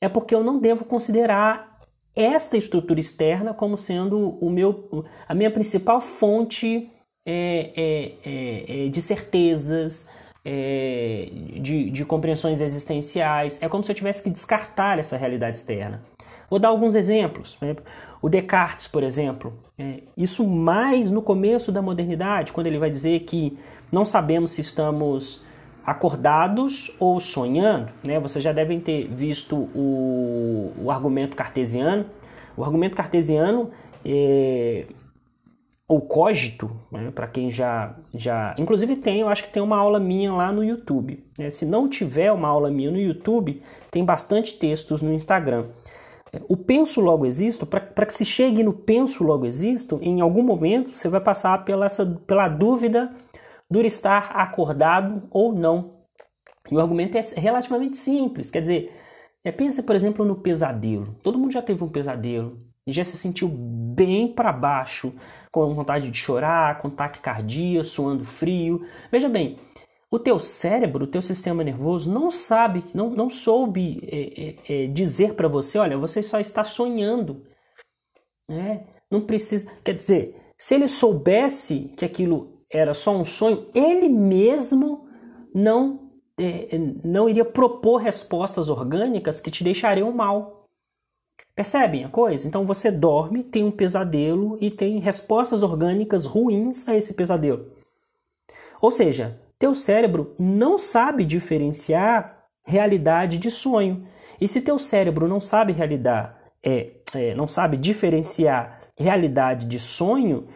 é 0.02 0.06
porque 0.06 0.34
eu 0.34 0.44
não 0.44 0.58
devo 0.58 0.84
considerar 0.84 1.80
esta 2.14 2.58
estrutura 2.58 3.00
externa 3.00 3.54
como 3.54 3.74
sendo 3.74 4.36
o 4.38 4.50
meu, 4.50 5.06
a 5.26 5.34
minha 5.34 5.50
principal 5.50 6.02
fonte 6.02 6.90
é, 7.26 7.70
é, 7.74 8.12
é, 8.22 8.86
é 8.86 8.88
de 8.90 9.00
certezas, 9.00 10.10
é, 10.44 11.30
de, 11.58 11.88
de 11.88 12.04
compreensões 12.04 12.60
existenciais. 12.60 13.62
É 13.62 13.66
como 13.66 13.82
se 13.82 13.90
eu 13.90 13.96
tivesse 13.96 14.22
que 14.22 14.28
descartar 14.28 14.98
essa 14.98 15.16
realidade 15.16 15.56
externa. 15.56 16.02
Vou 16.50 16.58
dar 16.58 16.68
alguns 16.68 16.94
exemplos. 16.94 17.58
O 18.20 18.28
Descartes, 18.28 18.88
por 18.88 19.02
exemplo, 19.02 19.54
é, 19.78 20.00
isso 20.18 20.46
mais 20.46 21.10
no 21.10 21.22
começo 21.22 21.72
da 21.72 21.80
modernidade, 21.80 22.52
quando 22.52 22.66
ele 22.66 22.78
vai 22.78 22.90
dizer 22.90 23.20
que 23.20 23.58
não 23.90 24.04
sabemos 24.04 24.50
se 24.50 24.60
estamos 24.60 25.42
acordados 25.84 26.90
ou 26.98 27.20
sonhando, 27.20 27.92
né? 28.02 28.18
Vocês 28.18 28.42
já 28.42 28.52
devem 28.52 28.80
ter 28.80 29.08
visto 29.08 29.56
o, 29.74 30.72
o 30.82 30.90
argumento 30.90 31.36
cartesiano. 31.36 32.06
O 32.56 32.64
argumento 32.64 32.96
cartesiano 32.96 33.70
é, 34.04 34.86
ou 35.86 36.00
cogito, 36.00 36.70
né, 36.90 37.10
para 37.14 37.26
quem 37.26 37.50
já, 37.50 37.94
já. 38.14 38.54
Inclusive 38.58 38.96
tem, 38.96 39.20
eu 39.20 39.28
acho 39.28 39.44
que 39.44 39.50
tem 39.50 39.62
uma 39.62 39.76
aula 39.76 40.00
minha 40.00 40.32
lá 40.32 40.50
no 40.50 40.64
YouTube. 40.64 41.22
Né? 41.38 41.50
Se 41.50 41.66
não 41.66 41.88
tiver 41.88 42.32
uma 42.32 42.48
aula 42.48 42.70
minha 42.70 42.90
no 42.90 42.98
YouTube, 42.98 43.62
tem 43.90 44.04
bastante 44.04 44.58
textos 44.58 45.02
no 45.02 45.12
Instagram. 45.12 45.66
É, 46.32 46.40
o 46.48 46.56
penso 46.56 47.00
logo 47.00 47.26
existo, 47.26 47.66
para 47.66 48.06
que 48.06 48.12
se 48.12 48.24
chegue 48.24 48.62
no 48.62 48.72
penso 48.72 49.22
logo 49.22 49.44
existo, 49.44 49.98
em 50.00 50.20
algum 50.20 50.42
momento 50.42 50.96
você 50.96 51.08
vai 51.08 51.20
passar 51.20 51.64
pela, 51.64 51.84
essa, 51.86 52.06
pela 52.26 52.48
dúvida 52.48 53.12
do 53.70 53.80
estar 53.80 54.30
acordado 54.32 55.26
ou 55.30 55.52
não. 55.52 56.04
E 56.70 56.74
o 56.74 56.80
argumento 56.80 57.16
é 57.18 57.22
relativamente 57.36 57.96
simples, 57.96 58.50
quer 58.50 58.60
dizer, 58.60 58.96
é, 59.44 59.52
pensa, 59.52 59.82
por 59.82 59.94
exemplo, 59.94 60.24
no 60.24 60.36
pesadelo. 60.36 61.14
Todo 61.22 61.38
mundo 61.38 61.52
já 61.52 61.60
teve 61.60 61.84
um 61.84 61.88
pesadelo 61.88 62.58
e 62.86 62.92
já 62.92 63.04
se 63.04 63.16
sentiu 63.16 63.48
bem 63.48 64.32
para 64.32 64.52
baixo, 64.52 65.12
com 65.52 65.74
vontade 65.74 66.10
de 66.10 66.18
chorar, 66.18 66.78
com 66.80 66.88
taquicardia, 66.88 67.84
suando 67.84 68.24
frio. 68.24 68.86
Veja 69.12 69.28
bem, 69.28 69.56
o 70.10 70.18
teu 70.18 70.38
cérebro, 70.38 71.04
o 71.04 71.08
teu 71.08 71.20
sistema 71.20 71.62
nervoso 71.62 72.10
não 72.10 72.30
sabe, 72.30 72.84
não, 72.94 73.10
não 73.10 73.28
soube 73.28 74.00
é, 74.10 74.42
é, 74.72 74.84
é 74.84 74.86
dizer 74.86 75.34
para 75.34 75.48
você, 75.48 75.78
olha, 75.78 75.98
você 75.98 76.22
só 76.22 76.40
está 76.40 76.64
sonhando. 76.64 77.44
É, 78.48 78.84
não 79.10 79.20
precisa, 79.20 79.70
quer 79.82 79.94
dizer, 79.94 80.36
se 80.56 80.74
ele 80.74 80.88
soubesse 80.88 81.92
que 81.96 82.04
aquilo 82.04 82.53
era 82.74 82.92
só 82.92 83.16
um 83.16 83.24
sonho, 83.24 83.64
ele 83.74 84.08
mesmo 84.08 85.06
não, 85.54 86.10
é, 86.38 86.68
não 87.04 87.28
iria 87.28 87.44
propor 87.44 87.98
respostas 87.98 88.68
orgânicas 88.68 89.40
que 89.40 89.50
te 89.50 89.62
deixariam 89.62 90.10
mal. 90.12 90.66
Percebem 91.54 92.04
a 92.04 92.08
coisa? 92.08 92.48
Então 92.48 92.66
você 92.66 92.90
dorme, 92.90 93.44
tem 93.44 93.62
um 93.62 93.70
pesadelo 93.70 94.58
e 94.60 94.70
tem 94.70 94.98
respostas 94.98 95.62
orgânicas 95.62 96.26
ruins 96.26 96.88
a 96.88 96.96
esse 96.96 97.14
pesadelo. 97.14 97.70
Ou 98.80 98.90
seja, 98.90 99.40
teu 99.56 99.72
cérebro 99.72 100.34
não 100.38 100.78
sabe 100.78 101.24
diferenciar 101.24 102.48
realidade 102.66 103.38
de 103.38 103.50
sonho. 103.52 104.04
E 104.40 104.48
se 104.48 104.60
teu 104.60 104.78
cérebro 104.80 105.28
não 105.28 105.38
sabe 105.38 105.72
realidade, 105.72 106.34
é, 106.60 106.90
é, 107.14 107.34
não 107.36 107.46
sabe 107.46 107.76
diferenciar 107.76 108.80
realidade 108.98 109.66
de 109.66 109.78
sonho, 109.78 110.48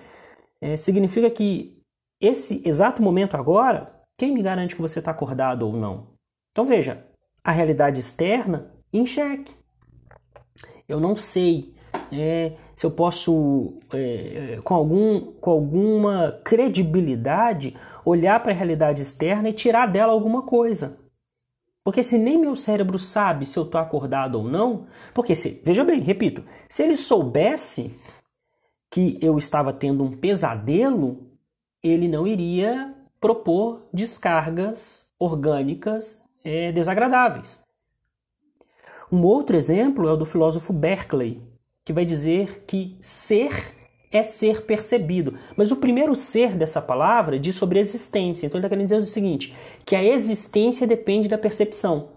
é, 0.60 0.76
significa 0.76 1.30
que 1.30 1.77
esse 2.20 2.62
exato 2.68 3.02
momento 3.02 3.36
agora, 3.36 3.94
quem 4.18 4.32
me 4.32 4.42
garante 4.42 4.74
que 4.74 4.82
você 4.82 4.98
está 4.98 5.10
acordado 5.10 5.66
ou 5.66 5.72
não? 5.72 6.08
Então 6.50 6.64
veja, 6.64 7.06
a 7.44 7.52
realidade 7.52 8.00
externa 8.00 8.72
em 8.92 9.06
xeque. 9.06 9.54
Eu 10.88 10.98
não 10.98 11.16
sei 11.16 11.74
é, 12.12 12.54
se 12.74 12.84
eu 12.84 12.90
posso, 12.90 13.78
é, 13.92 14.54
é 14.54 14.60
com, 14.62 14.74
algum, 14.74 15.32
com 15.32 15.50
alguma 15.50 16.40
credibilidade, 16.44 17.76
olhar 18.04 18.40
para 18.42 18.52
a 18.52 18.54
realidade 18.54 19.02
externa 19.02 19.48
e 19.48 19.52
tirar 19.52 19.86
dela 19.86 20.12
alguma 20.12 20.42
coisa. 20.42 20.98
Porque 21.84 22.02
se 22.02 22.18
nem 22.18 22.38
meu 22.38 22.54
cérebro 22.54 22.98
sabe 22.98 23.46
se 23.46 23.58
eu 23.58 23.62
estou 23.62 23.80
acordado 23.80 24.36
ou 24.36 24.44
não, 24.44 24.86
porque 25.14 25.34
se, 25.34 25.62
veja 25.64 25.84
bem, 25.84 26.00
repito, 26.00 26.44
se 26.68 26.82
ele 26.82 26.96
soubesse 26.96 27.94
que 28.90 29.18
eu 29.22 29.38
estava 29.38 29.72
tendo 29.72 30.02
um 30.04 30.10
pesadelo, 30.10 31.27
ele 31.82 32.08
não 32.08 32.26
iria 32.26 32.94
propor 33.20 33.88
descargas 33.92 35.10
orgânicas 35.18 36.22
é, 36.44 36.72
desagradáveis. 36.72 37.62
Um 39.10 39.22
outro 39.24 39.56
exemplo 39.56 40.06
é 40.06 40.12
o 40.12 40.16
do 40.16 40.26
filósofo 40.26 40.72
Berkeley, 40.72 41.42
que 41.84 41.92
vai 41.92 42.04
dizer 42.04 42.64
que 42.66 42.96
ser 43.00 43.74
é 44.10 44.22
ser 44.22 44.62
percebido. 44.62 45.34
Mas 45.56 45.70
o 45.70 45.76
primeiro 45.76 46.14
ser 46.14 46.56
dessa 46.56 46.80
palavra 46.80 47.38
diz 47.38 47.54
sobre 47.54 47.78
existência. 47.78 48.46
Então 48.46 48.58
ele 48.58 48.66
está 48.66 48.74
querendo 48.74 48.88
dizer 48.88 49.00
o 49.00 49.04
seguinte: 49.04 49.54
que 49.84 49.94
a 49.94 50.02
existência 50.02 50.86
depende 50.86 51.28
da 51.28 51.38
percepção. 51.38 52.10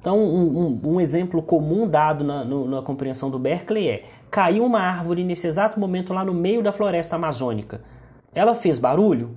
Então, 0.00 0.18
um, 0.18 0.58
um, 0.58 0.80
um 0.94 1.00
exemplo 1.00 1.42
comum 1.42 1.88
dado 1.88 2.22
na, 2.24 2.44
no, 2.44 2.66
na 2.66 2.82
compreensão 2.82 3.30
do 3.30 3.38
Berkeley 3.38 3.88
é: 3.88 4.04
caiu 4.30 4.64
uma 4.64 4.80
árvore 4.80 5.24
nesse 5.24 5.46
exato 5.46 5.78
momento 5.80 6.12
lá 6.12 6.24
no 6.24 6.34
meio 6.34 6.62
da 6.62 6.72
floresta 6.72 7.16
amazônica. 7.16 7.80
Ela 8.34 8.54
fez 8.54 8.78
barulho? 8.78 9.36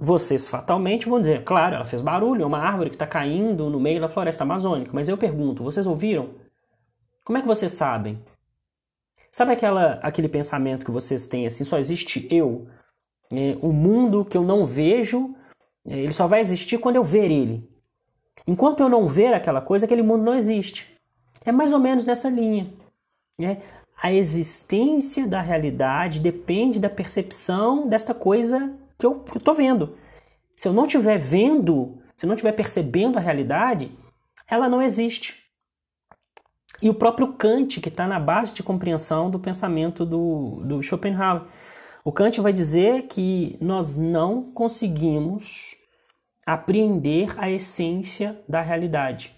Vocês 0.00 0.48
fatalmente 0.48 1.08
vão 1.08 1.20
dizer, 1.20 1.44
claro, 1.44 1.76
ela 1.76 1.84
fez 1.84 2.02
barulho, 2.02 2.42
é 2.42 2.46
uma 2.46 2.58
árvore 2.58 2.90
que 2.90 2.96
está 2.96 3.06
caindo 3.06 3.70
no 3.70 3.78
meio 3.78 4.00
da 4.00 4.08
floresta 4.08 4.42
amazônica. 4.42 4.90
Mas 4.92 5.08
eu 5.08 5.16
pergunto, 5.16 5.62
vocês 5.62 5.86
ouviram? 5.86 6.30
Como 7.24 7.38
é 7.38 7.40
que 7.40 7.46
vocês 7.46 7.72
sabem? 7.72 8.20
Sabe 9.30 9.52
aquela, 9.52 9.94
aquele 10.02 10.28
pensamento 10.28 10.84
que 10.84 10.90
vocês 10.90 11.26
têm 11.26 11.46
assim, 11.46 11.64
só 11.64 11.78
existe 11.78 12.26
eu? 12.30 12.66
É, 13.32 13.56
o 13.62 13.72
mundo 13.72 14.24
que 14.24 14.36
eu 14.36 14.42
não 14.42 14.66
vejo, 14.66 15.34
é, 15.86 15.98
ele 15.98 16.12
só 16.12 16.26
vai 16.26 16.40
existir 16.40 16.78
quando 16.78 16.96
eu 16.96 17.04
ver 17.04 17.30
ele. 17.30 17.70
Enquanto 18.46 18.80
eu 18.80 18.88
não 18.88 19.06
ver 19.06 19.32
aquela 19.32 19.60
coisa, 19.60 19.86
aquele 19.86 20.02
mundo 20.02 20.24
não 20.24 20.34
existe. 20.34 20.96
É 21.44 21.52
mais 21.52 21.72
ou 21.72 21.78
menos 21.78 22.04
nessa 22.04 22.28
linha. 22.28 22.72
Né? 23.38 23.62
A 24.02 24.12
existência 24.12 25.28
da 25.28 25.40
realidade 25.40 26.18
depende 26.18 26.80
da 26.80 26.90
percepção 26.90 27.88
desta 27.88 28.12
coisa 28.12 28.76
que 28.98 29.06
eu 29.06 29.24
estou 29.36 29.54
vendo. 29.54 29.96
Se 30.56 30.66
eu 30.66 30.72
não 30.72 30.86
estiver 30.86 31.18
vendo, 31.18 32.02
se 32.16 32.26
eu 32.26 32.28
não 32.28 32.34
estiver 32.34 32.50
percebendo 32.50 33.16
a 33.16 33.20
realidade, 33.20 33.96
ela 34.48 34.68
não 34.68 34.82
existe. 34.82 35.44
E 36.82 36.90
o 36.90 36.94
próprio 36.94 37.34
Kant, 37.34 37.80
que 37.80 37.88
está 37.88 38.08
na 38.08 38.18
base 38.18 38.52
de 38.52 38.62
compreensão 38.64 39.30
do 39.30 39.38
pensamento 39.38 40.04
do, 40.04 40.60
do 40.64 40.82
Schopenhauer. 40.82 41.44
O 42.04 42.10
Kant 42.10 42.40
vai 42.40 42.52
dizer 42.52 43.02
que 43.02 43.56
nós 43.60 43.94
não 43.94 44.50
conseguimos 44.50 45.76
apreender 46.44 47.38
a 47.38 47.48
essência 47.48 48.42
da 48.48 48.60
realidade. 48.60 49.32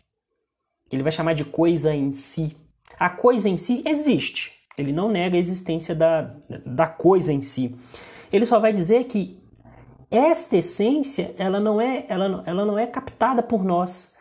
Ele 0.91 1.03
vai 1.03 1.13
chamar 1.13 1.35
de 1.35 1.45
coisa 1.45 1.95
em 1.95 2.13
si. 2.13 2.57
A 2.99 3.11
coisa 3.11 3.49
em 3.49 3.57
si 3.57 3.83
existe. 3.87 4.61
Ele 4.77 4.93
não 4.93 5.11
nega 5.11 5.37
a 5.37 5.41
existência 5.41 5.95
da, 5.95 6.35
da 6.67 6.87
coisa 6.87 7.33
em 7.33 7.43
si. 7.43 7.75
Ele 8.33 8.45
só 8.45 8.59
vai 8.59 8.73
dizer 8.73 9.05
que 9.05 9.39
esta 10.11 10.57
essência 10.57 11.35
ela 11.39 11.61
não 11.61 11.81
é 11.81 12.05
ela, 12.09 12.43
ela 12.47 12.65
não 12.65 12.79
é 12.79 12.87
captada 12.87 13.43
por 13.43 13.65
nós. 13.65 14.15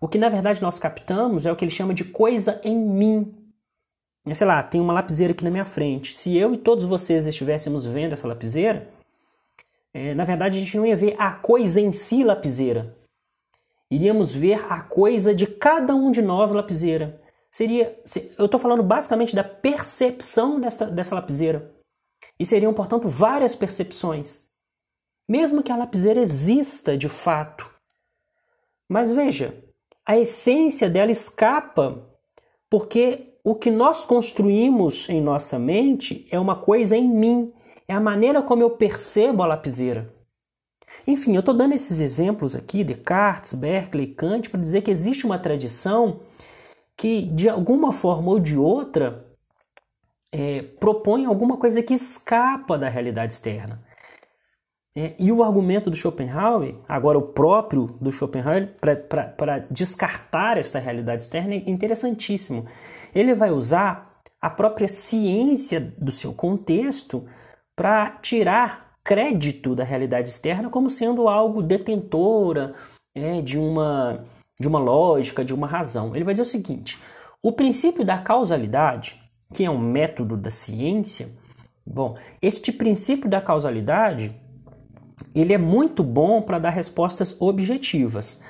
O 0.00 0.08
que 0.08 0.18
na 0.18 0.28
verdade 0.28 0.60
nós 0.60 0.78
captamos 0.78 1.46
é 1.46 1.52
o 1.52 1.56
que 1.56 1.64
ele 1.64 1.70
chama 1.70 1.94
de 1.94 2.04
coisa 2.04 2.60
em 2.64 2.76
mim. 2.76 3.34
Sei 4.34 4.46
lá, 4.46 4.62
tem 4.62 4.80
uma 4.80 4.92
lapiseira 4.92 5.32
aqui 5.32 5.44
na 5.44 5.50
minha 5.50 5.64
frente. 5.64 6.14
Se 6.14 6.36
eu 6.36 6.54
e 6.54 6.58
todos 6.58 6.84
vocês 6.84 7.26
estivéssemos 7.26 7.84
vendo 7.84 8.12
essa 8.12 8.28
lapiseira, 8.28 8.88
é, 9.94 10.14
na 10.14 10.24
verdade 10.24 10.56
a 10.56 10.60
gente 10.60 10.76
não 10.76 10.86
ia 10.86 10.96
ver 10.96 11.16
a 11.18 11.32
coisa 11.32 11.80
em 11.80 11.92
si 11.92 12.24
lapiseira. 12.24 12.96
Iríamos 13.90 14.34
ver 14.34 14.64
a 14.70 14.80
coisa 14.80 15.34
de 15.34 15.46
cada 15.46 15.94
um 15.94 16.10
de 16.10 16.22
nós 16.22 16.50
lapiseira. 16.50 17.21
Seria, 17.52 18.00
eu 18.38 18.46
estou 18.46 18.58
falando 18.58 18.82
basicamente 18.82 19.36
da 19.36 19.44
percepção 19.44 20.58
dessa, 20.58 20.86
dessa 20.86 21.14
lapiseira. 21.14 21.70
E 22.40 22.46
seriam, 22.46 22.72
portanto, 22.72 23.08
várias 23.08 23.54
percepções. 23.54 24.46
Mesmo 25.28 25.62
que 25.62 25.70
a 25.70 25.76
lapiseira 25.76 26.20
exista 26.20 26.96
de 26.96 27.10
fato. 27.10 27.68
Mas 28.88 29.12
veja, 29.12 29.62
a 30.04 30.18
essência 30.18 30.88
dela 30.88 31.12
escapa 31.12 32.08
porque 32.70 33.34
o 33.44 33.54
que 33.54 33.70
nós 33.70 34.06
construímos 34.06 35.06
em 35.10 35.20
nossa 35.20 35.58
mente 35.58 36.26
é 36.30 36.40
uma 36.40 36.56
coisa 36.56 36.96
em 36.96 37.06
mim, 37.06 37.52
é 37.86 37.92
a 37.92 38.00
maneira 38.00 38.40
como 38.40 38.62
eu 38.62 38.70
percebo 38.70 39.42
a 39.42 39.46
lapiseira. 39.46 40.10
Enfim, 41.06 41.34
eu 41.34 41.40
estou 41.40 41.54
dando 41.54 41.74
esses 41.74 42.00
exemplos 42.00 42.56
aqui, 42.56 42.82
Descartes, 42.82 43.52
Berkeley, 43.52 44.06
Kant, 44.06 44.48
para 44.48 44.60
dizer 44.60 44.80
que 44.80 44.90
existe 44.90 45.26
uma 45.26 45.38
tradição 45.38 46.20
que, 47.02 47.22
de 47.22 47.48
alguma 47.48 47.92
forma 47.92 48.30
ou 48.30 48.38
de 48.38 48.56
outra, 48.56 49.26
é, 50.30 50.62
propõe 50.62 51.26
alguma 51.26 51.56
coisa 51.56 51.82
que 51.82 51.92
escapa 51.92 52.78
da 52.78 52.88
realidade 52.88 53.32
externa. 53.32 53.84
É, 54.96 55.16
e 55.18 55.32
o 55.32 55.42
argumento 55.42 55.90
do 55.90 55.96
Schopenhauer, 55.96 56.76
agora 56.88 57.18
o 57.18 57.32
próprio 57.32 57.98
do 58.00 58.12
Schopenhauer, 58.12 58.76
para 59.36 59.66
descartar 59.68 60.58
essa 60.58 60.78
realidade 60.78 61.24
externa, 61.24 61.54
é 61.54 61.68
interessantíssimo. 61.68 62.66
Ele 63.12 63.34
vai 63.34 63.50
usar 63.50 64.12
a 64.40 64.48
própria 64.48 64.86
ciência 64.86 65.80
do 65.98 66.12
seu 66.12 66.32
contexto 66.32 67.26
para 67.74 68.10
tirar 68.22 68.92
crédito 69.02 69.74
da 69.74 69.82
realidade 69.82 70.28
externa 70.28 70.70
como 70.70 70.88
sendo 70.88 71.26
algo 71.26 71.64
detentora 71.64 72.76
é, 73.12 73.42
de, 73.42 73.58
uma, 73.58 74.24
de 74.60 74.68
uma 74.68 74.78
lógica, 74.78 75.44
de 75.44 75.54
uma 75.54 75.66
razão. 75.66 76.14
Ele 76.14 76.24
vai 76.24 76.34
dizer 76.34 76.46
o 76.46 76.50
seguinte: 76.50 76.98
o 77.42 77.52
princípio 77.52 78.04
da 78.04 78.18
causalidade, 78.18 79.20
que 79.52 79.64
é 79.64 79.70
um 79.70 79.78
método 79.78 80.36
da 80.36 80.50
ciência, 80.50 81.28
bom, 81.86 82.16
este 82.40 82.72
princípio 82.72 83.28
da 83.28 83.40
causalidade 83.40 84.34
ele 85.34 85.52
é 85.52 85.58
muito 85.58 86.02
bom 86.02 86.42
para 86.42 86.58
dar 86.58 86.70
respostas 86.70 87.36
objetivas, 87.40 88.42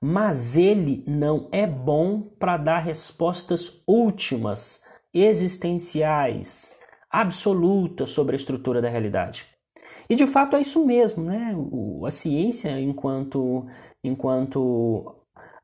mas 0.00 0.56
ele 0.56 1.04
não 1.06 1.48
é 1.52 1.66
bom 1.66 2.22
para 2.38 2.56
dar 2.56 2.78
respostas 2.78 3.82
últimas, 3.86 4.82
existenciais, 5.12 6.76
absolutas 7.10 8.10
sobre 8.10 8.36
a 8.36 8.38
estrutura 8.38 8.80
da 8.80 8.88
realidade. 8.88 9.44
E 10.08 10.14
de 10.14 10.26
fato 10.26 10.56
é 10.56 10.60
isso 10.60 10.84
mesmo, 10.84 11.24
né? 11.24 11.54
A 12.06 12.10
ciência, 12.10 12.80
enquanto, 12.80 13.66
enquanto 14.02 15.19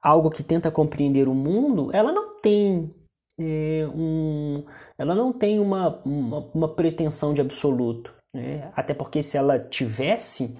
algo 0.07 0.31
que 0.31 0.45
tenta 0.45 0.71
compreender 0.71 1.27
o 1.27 1.35
mundo, 1.35 1.91
ela 1.93 2.13
não 2.13 2.41
tem 2.41 2.95
é, 3.37 3.89
um, 3.93 4.65
ela 4.97 5.17
não 5.17 5.33
tem 5.33 5.59
uma, 5.59 6.01
uma, 6.05 6.39
uma 6.55 6.75
pretensão 6.75 7.35
de 7.35 7.41
absoluto. 7.41 8.15
Né? 8.33 8.71
Até 8.77 8.95
porque 8.95 9.21
se 9.21 9.37
ela 9.37 9.59
tivesse, 9.59 10.57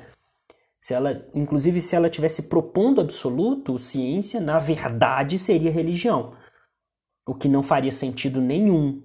se 0.81 0.93
ela, 0.95 1.25
inclusive 1.33 1.81
se 1.81 1.95
ela 1.95 2.11
tivesse 2.11 2.49
propondo 2.49 3.01
absoluto, 3.01 3.79
ciência 3.79 4.41
na 4.41 4.59
verdade 4.59 5.39
seria 5.39 5.71
religião, 5.71 6.35
o 7.25 7.33
que 7.33 7.49
não 7.49 7.63
faria 7.63 7.93
sentido 7.93 8.41
nenhum. 8.41 9.01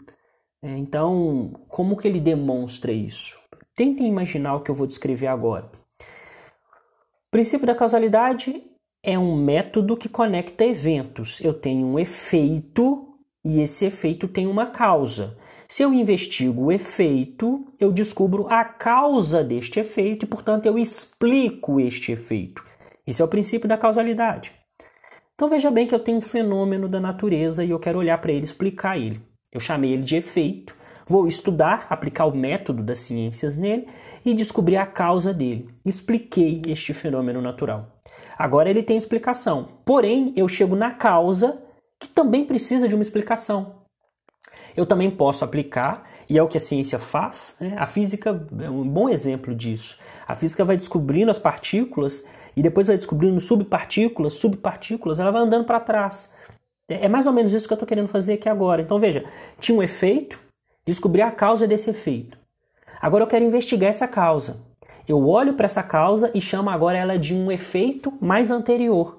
É, 0.63 0.75
então, 0.75 1.53
como 1.67 1.95
que 1.95 2.07
ele 2.07 2.19
demonstra 2.19 2.91
isso? 2.91 3.39
Tentem 3.75 4.07
imaginar 4.07 4.55
o 4.55 4.61
que 4.61 4.71
eu 4.71 4.75
vou 4.75 4.87
descrever 4.87 5.27
agora. 5.27 5.71
O 5.99 7.31
princípio 7.31 7.67
da 7.67 7.75
causalidade 7.75 8.70
é 9.03 9.17
um 9.17 9.35
método 9.35 9.97
que 9.97 10.07
conecta 10.07 10.63
eventos. 10.63 11.41
Eu 11.41 11.53
tenho 11.53 11.87
um 11.87 11.97
efeito 11.97 13.15
e 13.43 13.59
esse 13.59 13.85
efeito 13.85 14.27
tem 14.27 14.45
uma 14.45 14.67
causa. 14.67 15.37
Se 15.67 15.83
eu 15.83 15.93
investigo 15.93 16.65
o 16.65 16.71
efeito, 16.71 17.65
eu 17.79 17.91
descubro 17.91 18.47
a 18.47 18.63
causa 18.63 19.43
deste 19.43 19.79
efeito 19.79 20.25
e, 20.25 20.27
portanto, 20.27 20.65
eu 20.65 20.77
explico 20.77 21.79
este 21.79 22.11
efeito. 22.11 22.63
Esse 23.07 23.21
é 23.21 23.25
o 23.25 23.27
princípio 23.27 23.67
da 23.67 23.77
causalidade. 23.77 24.51
Então 25.33 25.49
veja 25.49 25.71
bem 25.71 25.87
que 25.87 25.95
eu 25.95 25.99
tenho 25.99 26.19
um 26.19 26.21
fenômeno 26.21 26.87
da 26.87 26.99
natureza 26.99 27.63
e 27.63 27.71
eu 27.71 27.79
quero 27.79 27.97
olhar 27.97 28.19
para 28.19 28.31
ele 28.31 28.43
explicar 28.43 28.97
ele. 28.99 29.19
Eu 29.51 29.59
chamei 29.59 29.91
ele 29.91 30.03
de 30.03 30.15
efeito, 30.15 30.75
vou 31.07 31.27
estudar, 31.27 31.87
aplicar 31.89 32.25
o 32.25 32.35
método 32.35 32.83
das 32.83 32.99
ciências 32.99 33.55
nele 33.55 33.87
e 34.23 34.35
descobrir 34.35 34.77
a 34.77 34.85
causa 34.85 35.33
dele. 35.33 35.67
Expliquei 35.83 36.61
este 36.67 36.93
fenômeno 36.93 37.41
natural. 37.41 38.00
Agora 38.41 38.67
ele 38.67 38.81
tem 38.81 38.97
explicação, 38.97 39.69
porém 39.85 40.33
eu 40.35 40.47
chego 40.47 40.75
na 40.75 40.89
causa 40.89 41.61
que 41.99 42.09
também 42.09 42.43
precisa 42.43 42.87
de 42.87 42.95
uma 42.95 43.03
explicação. 43.03 43.83
Eu 44.75 44.83
também 44.83 45.11
posso 45.11 45.45
aplicar, 45.45 46.09
e 46.27 46.39
é 46.39 46.41
o 46.41 46.47
que 46.47 46.57
a 46.57 46.59
ciência 46.59 46.97
faz. 46.97 47.57
Né? 47.61 47.75
A 47.77 47.85
física 47.85 48.47
é 48.59 48.67
um 48.67 48.87
bom 48.87 49.07
exemplo 49.07 49.53
disso. 49.53 49.99
A 50.27 50.33
física 50.33 50.65
vai 50.65 50.75
descobrindo 50.75 51.29
as 51.29 51.37
partículas 51.37 52.25
e 52.57 52.63
depois 52.63 52.87
vai 52.87 52.97
descobrindo 52.97 53.39
subpartículas, 53.39 54.33
subpartículas, 54.33 55.19
ela 55.19 55.29
vai 55.29 55.43
andando 55.43 55.65
para 55.65 55.79
trás. 55.79 56.33
É, 56.89 57.05
é 57.05 57.07
mais 57.07 57.27
ou 57.27 57.33
menos 57.33 57.53
isso 57.53 57.67
que 57.67 57.73
eu 57.73 57.75
estou 57.75 57.87
querendo 57.87 58.07
fazer 58.07 58.33
aqui 58.33 58.49
agora. 58.49 58.81
Então 58.81 58.99
veja, 58.99 59.23
tinha 59.59 59.77
um 59.77 59.83
efeito, 59.83 60.39
descobri 60.83 61.21
a 61.21 61.29
causa 61.29 61.67
desse 61.67 61.91
efeito. 61.91 62.39
Agora 62.99 63.23
eu 63.23 63.27
quero 63.27 63.45
investigar 63.45 63.91
essa 63.91 64.07
causa. 64.07 64.70
Eu 65.07 65.27
olho 65.27 65.53
para 65.53 65.65
essa 65.65 65.83
causa 65.83 66.31
e 66.33 66.41
chamo 66.41 66.69
agora 66.69 66.97
ela 66.97 67.17
de 67.17 67.33
um 67.35 67.51
efeito 67.51 68.13
mais 68.21 68.51
anterior. 68.51 69.17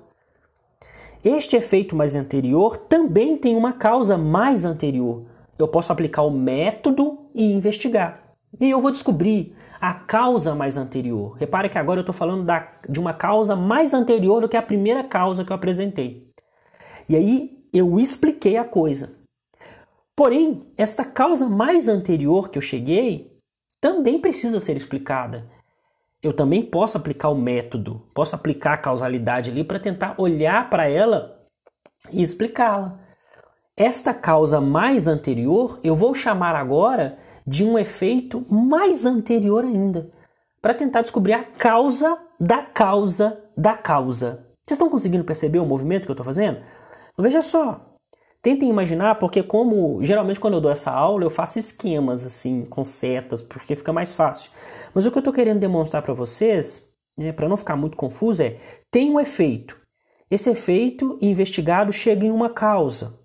Este 1.24 1.56
efeito 1.56 1.94
mais 1.94 2.14
anterior 2.14 2.76
também 2.76 3.36
tem 3.36 3.54
uma 3.54 3.72
causa 3.72 4.18
mais 4.18 4.64
anterior 4.64 5.24
eu 5.62 5.68
posso 5.68 5.92
aplicar 5.92 6.22
o 6.22 6.30
método 6.30 7.18
e 7.34 7.44
investigar. 7.44 8.34
E 8.60 8.68
eu 8.68 8.80
vou 8.80 8.90
descobrir 8.90 9.54
a 9.80 9.94
causa 9.94 10.54
mais 10.54 10.76
anterior. 10.76 11.36
Repare 11.38 11.68
que 11.68 11.78
agora 11.78 12.00
eu 12.00 12.02
estou 12.02 12.14
falando 12.14 12.44
da, 12.44 12.72
de 12.88 13.00
uma 13.00 13.14
causa 13.14 13.56
mais 13.56 13.94
anterior 13.94 14.40
do 14.40 14.48
que 14.48 14.56
a 14.56 14.62
primeira 14.62 15.02
causa 15.02 15.44
que 15.44 15.52
eu 15.52 15.56
apresentei. 15.56 16.28
E 17.08 17.16
aí 17.16 17.64
eu 17.72 17.98
expliquei 17.98 18.56
a 18.56 18.64
coisa. 18.64 19.14
Porém, 20.14 20.60
esta 20.76 21.04
causa 21.04 21.48
mais 21.48 21.88
anterior 21.88 22.50
que 22.50 22.58
eu 22.58 22.62
cheguei 22.62 23.32
também 23.80 24.20
precisa 24.20 24.60
ser 24.60 24.76
explicada. 24.76 25.48
Eu 26.22 26.32
também 26.32 26.62
posso 26.62 26.96
aplicar 26.96 27.30
o 27.30 27.34
método, 27.34 28.06
posso 28.14 28.36
aplicar 28.36 28.74
a 28.74 28.78
causalidade 28.78 29.50
ali 29.50 29.64
para 29.64 29.80
tentar 29.80 30.14
olhar 30.18 30.70
para 30.70 30.88
ela 30.88 31.46
e 32.12 32.22
explicá-la. 32.22 33.00
Esta 33.76 34.14
causa 34.14 34.60
mais 34.60 35.08
anterior 35.08 35.80
eu 35.82 35.96
vou 35.96 36.14
chamar 36.14 36.54
agora 36.54 37.18
de 37.44 37.64
um 37.64 37.76
efeito 37.76 38.46
mais 38.48 39.04
anterior 39.04 39.64
ainda, 39.64 40.12
para 40.60 40.74
tentar 40.74 41.02
descobrir 41.02 41.32
a 41.32 41.42
causa 41.42 42.16
da 42.38 42.62
causa 42.62 43.42
da 43.56 43.76
causa. 43.76 44.46
Vocês 44.64 44.76
estão 44.76 44.88
conseguindo 44.88 45.24
perceber 45.24 45.58
o 45.58 45.66
movimento 45.66 46.04
que 46.04 46.10
eu 46.10 46.14
estou 46.14 46.24
fazendo? 46.24 46.62
veja 47.18 47.42
só. 47.42 47.91
Tentem 48.42 48.68
imaginar, 48.68 49.14
porque 49.20 49.40
como 49.40 50.02
geralmente 50.02 50.40
quando 50.40 50.54
eu 50.54 50.60
dou 50.60 50.70
essa 50.72 50.90
aula 50.90 51.22
eu 51.22 51.30
faço 51.30 51.60
esquemas 51.60 52.26
assim, 52.26 52.64
com 52.64 52.84
setas, 52.84 53.40
porque 53.40 53.76
fica 53.76 53.92
mais 53.92 54.12
fácil. 54.12 54.50
Mas 54.92 55.06
o 55.06 55.12
que 55.12 55.18
eu 55.18 55.20
estou 55.20 55.32
querendo 55.32 55.60
demonstrar 55.60 56.02
para 56.02 56.12
vocês, 56.12 56.92
né, 57.16 57.32
para 57.32 57.48
não 57.48 57.56
ficar 57.56 57.76
muito 57.76 57.96
confuso, 57.96 58.42
é 58.42 58.56
tem 58.90 59.10
um 59.12 59.20
efeito. 59.20 59.80
Esse 60.28 60.50
efeito 60.50 61.16
investigado 61.22 61.92
chega 61.92 62.26
em 62.26 62.32
uma 62.32 62.50
causa. 62.50 63.16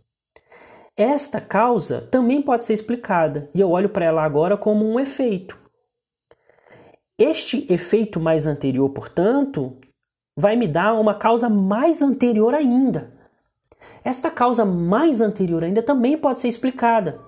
Esta 0.96 1.42
causa 1.42 2.02
também 2.02 2.40
pode 2.40 2.64
ser 2.64 2.74
explicada 2.74 3.50
e 3.56 3.60
eu 3.60 3.72
olho 3.72 3.90
para 3.90 4.06
ela 4.06 4.24
agora 4.24 4.56
como 4.56 4.86
um 4.86 5.00
efeito. 5.00 5.58
Este 7.18 7.66
efeito 7.74 8.20
mais 8.20 8.46
anterior, 8.46 8.88
portanto, 8.92 9.80
vai 10.38 10.56
me 10.56 10.68
dar 10.68 10.94
uma 10.94 11.16
causa 11.16 11.50
mais 11.50 12.04
anterior 12.04 12.54
ainda. 12.54 13.17
Esta 14.08 14.32
causa 14.32 14.64
mais 14.64 15.20
anterior 15.20 15.66
ainda 15.66 15.84
também 15.84 16.18
pode 16.18 16.40
ser 16.40 16.48
explicada, 16.48 17.20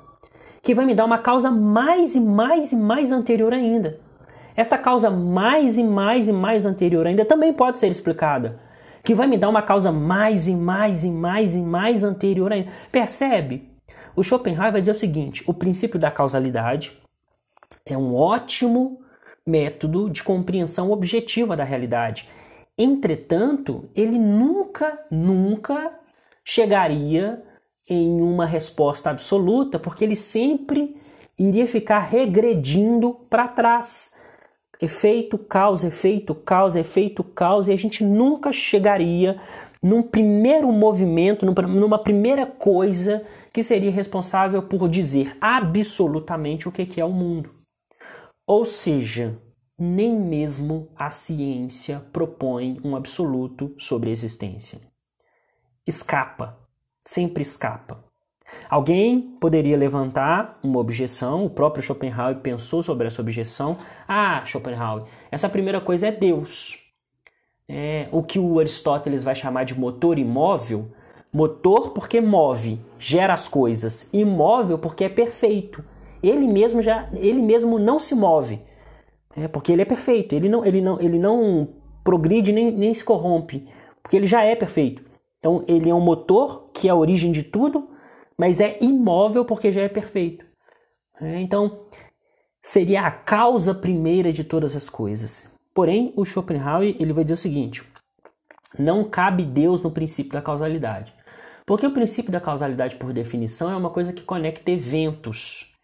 que 0.64 0.74
vai 0.74 0.86
me 0.86 0.96
dar 0.96 1.04
uma 1.04 1.18
causa 1.18 1.52
mais 1.52 2.16
e 2.16 2.22
mais 2.22 2.72
e 2.72 2.76
mais 2.78 3.12
anterior 3.12 3.54
ainda. 3.54 4.00
essa 4.56 4.78
causa 4.78 5.10
mais 5.10 5.78
e 5.78 5.84
mais 5.84 6.30
e 6.30 6.32
mais 6.32 6.66
anterior 6.66 7.06
ainda 7.06 7.26
também 7.26 7.52
pode 7.52 7.78
ser 7.78 7.88
explicada. 7.88 8.62
Que 9.04 9.14
vai 9.14 9.28
me 9.28 9.38
dar 9.38 9.50
uma 9.50 9.62
causa 9.62 9.92
mais 9.92 10.48
e 10.48 10.56
mais 10.56 11.04
e 11.04 11.10
mais 11.10 11.54
e 11.54 11.62
mais 11.62 12.02
anterior 12.02 12.54
ainda. 12.54 12.72
Percebe? 12.90 13.70
O 14.16 14.24
Schopenhauer 14.24 14.72
vai 14.72 14.80
dizer 14.80 14.92
o 14.92 14.96
seguinte: 14.96 15.44
o 15.46 15.54
princípio 15.54 16.00
da 16.00 16.10
causalidade 16.10 16.98
é 17.86 17.98
um 17.98 18.16
ótimo 18.16 19.02
método 19.46 20.10
de 20.10 20.24
compreensão 20.24 20.92
objetiva 20.92 21.58
da 21.58 21.66
realidade. 21.66 22.30
Entretanto, 22.78 23.90
ele 23.94 24.18
nunca, 24.18 24.98
nunca 25.12 25.99
chegaria 26.50 27.44
em 27.88 28.22
uma 28.22 28.44
resposta 28.44 29.12
absoluta, 29.12 29.78
porque 29.78 30.04
ele 30.04 30.16
sempre 30.16 31.00
iria 31.38 31.68
ficar 31.68 32.00
regredindo 32.00 33.14
para 33.30 33.48
trás. 33.48 34.16
Efeito, 34.82 35.38
causa, 35.38 35.88
efeito, 35.88 36.34
causa, 36.34 36.80
efeito, 36.80 37.24
causa, 37.24 37.70
e 37.70 37.74
a 37.76 37.78
gente 37.78 38.04
nunca 38.04 38.52
chegaria 38.52 39.40
num 39.82 40.02
primeiro 40.02 40.72
movimento, 40.72 41.46
numa 41.46 42.00
primeira 42.00 42.48
coisa 42.48 43.24
que 43.54 43.62
seria 43.62 43.92
responsável 43.92 44.64
por 44.64 44.90
dizer 44.90 45.38
absolutamente 45.40 46.68
o 46.68 46.72
que 46.72 47.00
é 47.00 47.06
o 47.06 47.12
mundo. 47.12 47.52
Ou 48.48 48.66
seja, 48.66 49.38
nem 49.78 50.20
mesmo 50.20 50.90
a 50.96 51.12
ciência 51.12 52.04
propõe 52.12 52.82
um 52.84 52.96
absoluto 52.96 53.76
sobre 53.78 54.10
a 54.10 54.14
existência. 54.14 54.89
Escapa, 55.90 56.56
sempre 57.04 57.42
escapa. 57.42 58.04
Alguém 58.70 59.20
poderia 59.42 59.76
levantar 59.76 60.60
uma 60.64 60.80
objeção, 60.80 61.44
o 61.44 61.50
próprio 61.50 61.82
Schopenhauer 61.82 62.38
pensou 62.42 62.84
sobre 62.84 63.08
essa 63.08 63.24
objeção. 63.24 63.76
Ah, 64.08 64.44
Schopenhauer, 64.46 65.06
essa 65.32 65.50
primeira 65.50 65.82
coisa 65.82 66.10
é 66.10 66.12
Deus. 66.12 66.78
É, 67.68 68.08
o 68.12 68.22
que 68.22 68.38
o 68.38 68.60
Aristóteles 68.60 69.24
vai 69.24 69.34
chamar 69.34 69.64
de 69.64 69.80
motor 69.80 70.20
imóvel. 70.20 70.92
Motor 71.34 71.90
porque 71.90 72.22
move, 72.22 72.80
gera 73.00 73.34
as 73.34 73.48
coisas. 73.48 74.14
Imóvel 74.14 74.78
porque 74.78 75.06
é 75.06 75.10
perfeito. 75.10 75.84
Ele 76.22 76.46
mesmo 76.46 76.84
já, 76.84 77.10
ele 77.14 77.42
mesmo 77.42 77.80
não 77.80 78.00
se 78.00 78.14
move, 78.14 78.62
é, 79.36 79.48
porque 79.48 79.72
ele 79.72 79.82
é 79.82 79.86
perfeito. 79.86 80.36
Ele 80.36 80.50
não, 80.50 80.64
ele 80.64 80.82
não, 80.82 81.02
ele 81.02 81.18
não 81.18 81.68
progride 82.04 82.52
nem, 82.52 82.72
nem 82.72 82.94
se 82.94 83.04
corrompe, 83.04 83.68
porque 84.04 84.16
ele 84.16 84.28
já 84.28 84.44
é 84.44 84.56
perfeito. 84.56 85.09
Então 85.40 85.64
ele 85.68 85.90
é 85.90 85.96
um 85.96 86.02
motor 86.02 86.70
que 86.74 86.88
é 86.88 86.92
a 86.92 86.96
origem 86.96 87.32
de 87.32 87.44
tudo 87.44 87.90
mas 88.40 88.62
é 88.62 88.78
imóvel 88.80 89.44
porque 89.44 89.70
já 89.70 89.82
é 89.82 89.90
perfeito. 89.90 90.46
É, 91.20 91.42
então, 91.42 91.82
seria 92.64 93.02
a 93.02 93.12
causa 93.12 93.76
primeira 93.76 94.32
de 94.32 94.46
todas 94.46 94.78
as 94.78 94.90
coisas. 94.90 95.54
Porém, 95.74 96.14
o 96.16 96.24
Schopenhauer 96.24 96.96
ele 96.98 97.12
vai 97.12 97.26
dizer 97.26 97.34
o 97.34 97.38
seguinte: 97.38 97.84
não 98.80 99.04
cabe 99.04 99.44
Deus 99.44 99.82
no 99.82 99.92
princípio 99.92 100.32
da 100.32 100.42
causalidade. 100.42 101.14
Porque 101.66 101.86
o 101.86 101.92
princípio 101.92 102.32
da 102.32 102.40
causalidade, 102.40 102.96
por 102.96 103.12
definição, 103.12 103.70
é 103.70 103.76
uma 103.76 103.90
coisa 103.90 104.14
que 104.14 104.24
conecta 104.24 104.72
eventos. 104.72 105.76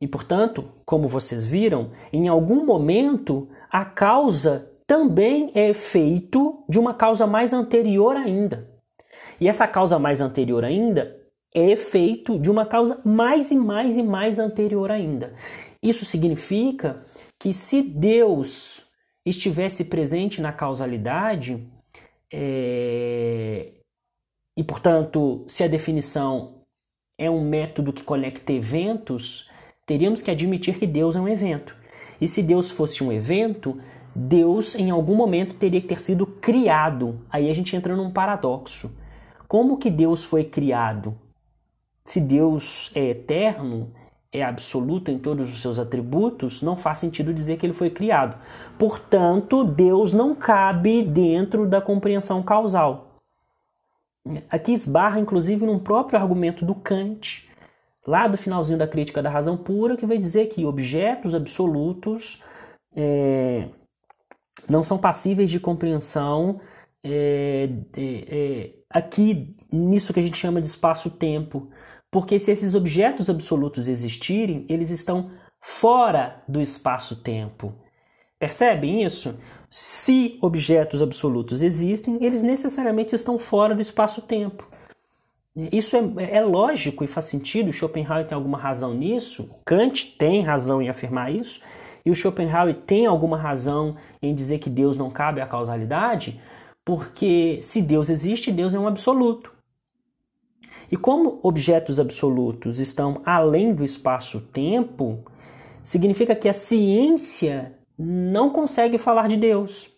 E, 0.00 0.08
portanto, 0.08 0.72
como 0.84 1.06
vocês 1.06 1.44
viram, 1.44 1.92
em 2.12 2.26
algum 2.26 2.66
momento 2.66 3.48
a 3.70 3.84
causa 3.84 4.68
também 4.88 5.52
é 5.54 5.70
efeito 5.70 6.64
de 6.68 6.80
uma 6.80 6.94
causa 6.94 7.28
mais 7.28 7.52
anterior 7.52 8.16
ainda. 8.16 8.71
E 9.40 9.48
essa 9.48 9.66
causa 9.66 9.98
mais 9.98 10.20
anterior 10.20 10.64
ainda 10.64 11.20
é 11.54 11.70
efeito 11.70 12.38
de 12.38 12.50
uma 12.50 12.64
causa 12.64 13.00
mais 13.04 13.50
e 13.50 13.56
mais 13.56 13.96
e 13.96 14.02
mais 14.02 14.38
anterior 14.38 14.90
ainda. 14.90 15.34
Isso 15.82 16.04
significa 16.04 17.02
que 17.38 17.52
se 17.52 17.82
Deus 17.82 18.86
estivesse 19.26 19.84
presente 19.86 20.40
na 20.40 20.52
causalidade, 20.52 21.62
é... 22.32 23.72
e 24.56 24.64
portanto, 24.64 25.44
se 25.46 25.62
a 25.62 25.68
definição 25.68 26.62
é 27.18 27.30
um 27.30 27.44
método 27.44 27.92
que 27.92 28.02
conecta 28.02 28.52
eventos, 28.52 29.50
teríamos 29.86 30.22
que 30.22 30.30
admitir 30.30 30.78
que 30.78 30.86
Deus 30.86 31.16
é 31.16 31.20
um 31.20 31.28
evento. 31.28 31.76
E 32.20 32.28
se 32.28 32.42
Deus 32.42 32.70
fosse 32.70 33.02
um 33.04 33.12
evento, 33.12 33.80
Deus 34.14 34.74
em 34.74 34.90
algum 34.90 35.14
momento 35.14 35.54
teria 35.54 35.80
que 35.80 35.88
ter 35.88 36.00
sido 36.00 36.26
criado. 36.26 37.20
Aí 37.30 37.50
a 37.50 37.54
gente 37.54 37.74
entra 37.74 37.96
num 37.96 38.10
paradoxo. 38.10 38.96
Como 39.52 39.76
que 39.76 39.90
Deus 39.90 40.24
foi 40.24 40.44
criado? 40.44 41.14
Se 42.02 42.22
Deus 42.22 42.90
é 42.94 43.10
eterno, 43.10 43.92
é 44.32 44.42
absoluto 44.42 45.10
em 45.10 45.18
todos 45.18 45.52
os 45.52 45.60
seus 45.60 45.78
atributos, 45.78 46.62
não 46.62 46.74
faz 46.74 47.00
sentido 47.00 47.34
dizer 47.34 47.58
que 47.58 47.66
ele 47.66 47.74
foi 47.74 47.90
criado. 47.90 48.40
Portanto, 48.78 49.62
Deus 49.62 50.14
não 50.14 50.34
cabe 50.34 51.02
dentro 51.02 51.68
da 51.68 51.82
compreensão 51.82 52.42
causal. 52.42 53.20
Aqui 54.48 54.72
esbarra, 54.72 55.20
inclusive, 55.20 55.66
num 55.66 55.78
próprio 55.78 56.18
argumento 56.18 56.64
do 56.64 56.74
Kant, 56.74 57.46
lá 58.06 58.26
do 58.28 58.38
finalzinho 58.38 58.78
da 58.78 58.88
crítica 58.88 59.22
da 59.22 59.28
razão 59.28 59.54
pura, 59.54 59.98
que 59.98 60.06
vai 60.06 60.16
dizer 60.16 60.46
que 60.46 60.64
objetos 60.64 61.34
absolutos 61.34 62.42
é, 62.96 63.68
não 64.66 64.82
são 64.82 64.96
passíveis 64.96 65.50
de 65.50 65.60
compreensão 65.60 66.58
é, 67.04 67.68
é, 67.96 68.70
aqui 68.88 69.56
nisso 69.72 70.12
que 70.12 70.20
a 70.20 70.22
gente 70.22 70.36
chama 70.36 70.60
de 70.60 70.66
espaço-tempo. 70.66 71.68
Porque 72.10 72.38
se 72.38 72.52
esses 72.52 72.74
objetos 72.74 73.30
absolutos 73.30 73.88
existirem, 73.88 74.66
eles 74.68 74.90
estão 74.90 75.30
fora 75.58 76.42
do 76.46 76.60
espaço-tempo. 76.60 77.74
Percebem 78.38 79.02
isso? 79.02 79.34
Se 79.70 80.36
objetos 80.42 81.00
absolutos 81.00 81.62
existem, 81.62 82.18
eles 82.22 82.42
necessariamente 82.42 83.14
estão 83.14 83.38
fora 83.38 83.74
do 83.74 83.80
espaço-tempo. 83.80 84.68
Isso 85.54 85.96
é, 85.96 86.36
é, 86.36 86.40
lógico 86.42 87.04
e 87.04 87.06
faz 87.06 87.26
sentido, 87.26 87.72
Schopenhauer 87.72 88.26
tem 88.26 88.34
alguma 88.34 88.58
razão 88.58 88.94
nisso, 88.94 89.50
Kant 89.64 90.16
tem 90.18 90.42
razão 90.42 90.82
em 90.82 90.88
afirmar 90.88 91.32
isso, 91.32 91.60
e 92.04 92.10
o 92.10 92.16
Schopenhauer 92.16 92.74
tem 92.74 93.06
alguma 93.06 93.36
razão 93.36 93.96
em 94.20 94.34
dizer 94.34 94.58
que 94.58 94.70
Deus 94.70 94.96
não 94.96 95.10
cabe 95.10 95.40
à 95.40 95.46
causalidade, 95.46 96.40
porque 96.84 97.60
se 97.62 97.80
Deus 97.80 98.08
existe, 98.08 98.50
Deus 98.50 98.74
é 98.74 98.78
um 98.78 98.88
absoluto. 98.88 99.52
E 100.90 100.96
como 100.96 101.40
objetos 101.42 101.98
absolutos 101.98 102.78
estão 102.78 103.22
além 103.24 103.74
do 103.74 103.84
espaço-tempo, 103.84 105.24
significa 105.82 106.34
que 106.34 106.48
a 106.48 106.52
ciência 106.52 107.78
não 107.98 108.50
consegue 108.50 108.98
falar 108.98 109.28
de 109.28 109.36
Deus. 109.36 109.90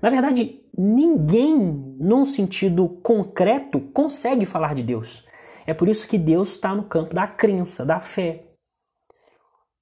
Na 0.00 0.10
verdade, 0.10 0.60
ninguém, 0.76 1.56
num 1.98 2.24
sentido 2.24 2.88
concreto, 3.02 3.80
consegue 3.80 4.44
falar 4.44 4.74
de 4.74 4.82
Deus. 4.82 5.24
É 5.66 5.72
por 5.72 5.88
isso 5.88 6.06
que 6.06 6.18
Deus 6.18 6.52
está 6.52 6.74
no 6.74 6.84
campo 6.84 7.14
da 7.14 7.26
crença, 7.26 7.84
da 7.84 8.00
fé. 8.00 8.44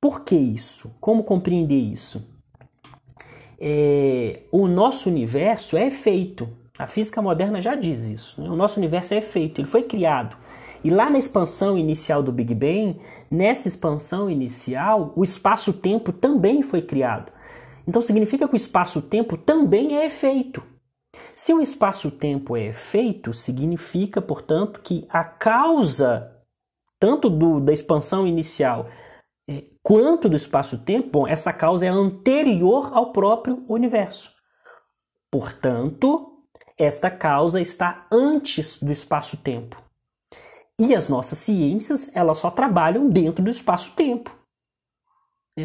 Por 0.01 0.21
que 0.21 0.37
isso? 0.37 0.95
Como 1.01 1.25
compreender 1.25 1.79
isso? 1.79 2.32
É, 3.65 4.41
o 4.51 4.67
nosso 4.67 5.09
universo 5.09 5.77
é 5.77 5.89
feito 5.89 6.49
a 6.79 6.87
física 6.87 7.21
moderna 7.21 7.61
já 7.61 7.75
diz 7.75 8.07
isso. 8.07 8.41
Né? 8.41 8.49
O 8.49 8.57
nosso 8.57 8.79
universo 8.79 9.15
é 9.15 9.19
efeito, 9.19 9.61
ele 9.61 9.69
foi 9.69 9.83
criado. 9.83 10.37
E 10.83 10.91
lá 10.91 11.09
na 11.09 11.19
expansão 11.19 11.79
inicial 11.79 12.23
do 12.23 12.33
Big 12.33 12.55
Bang, 12.55 13.01
nessa 13.31 13.69
expansão 13.69 14.29
inicial, 14.29 15.13
o 15.15 15.23
espaço-tempo 15.23 16.13
também 16.13 16.61
foi 16.63 16.83
criado. 16.83 17.33
Então 17.87 18.03
significa 18.03 18.49
que 18.49 18.55
o 18.55 18.57
espaço-tempo 18.57 19.37
também 19.37 19.97
é 19.97 20.07
efeito. 20.07 20.63
Se 21.37 21.53
o 21.53 21.61
espaço-tempo 21.61 22.57
é 22.57 22.67
efeito, 22.67 23.33
significa, 23.33 24.21
portanto, 24.21 24.81
que 24.83 25.07
a 25.09 25.23
causa 25.23 26.33
tanto 26.99 27.29
do, 27.29 27.61
da 27.61 27.73
expansão 27.73 28.27
inicial 28.27 28.89
quanto 29.83 30.29
do 30.29 30.37
espaço-tempo, 30.37 31.27
essa 31.27 31.53
causa 31.53 31.87
é 31.87 31.89
anterior 31.89 32.91
ao 32.93 33.13
próprio 33.13 33.65
universo. 33.69 34.33
Portanto, 35.31 36.45
esta 36.79 37.11
causa 37.11 37.61
está 37.61 38.07
antes 38.11 38.83
do 38.83 38.93
espaço-tempo. 38.93 39.83
E 40.79 40.95
as 40.95 41.09
nossas 41.09 41.39
ciências, 41.39 42.15
elas 42.15 42.39
só 42.39 42.51
trabalham 42.51 43.09
dentro 43.09 43.45
do 43.45 43.51
espaço-tempo. 43.51 44.35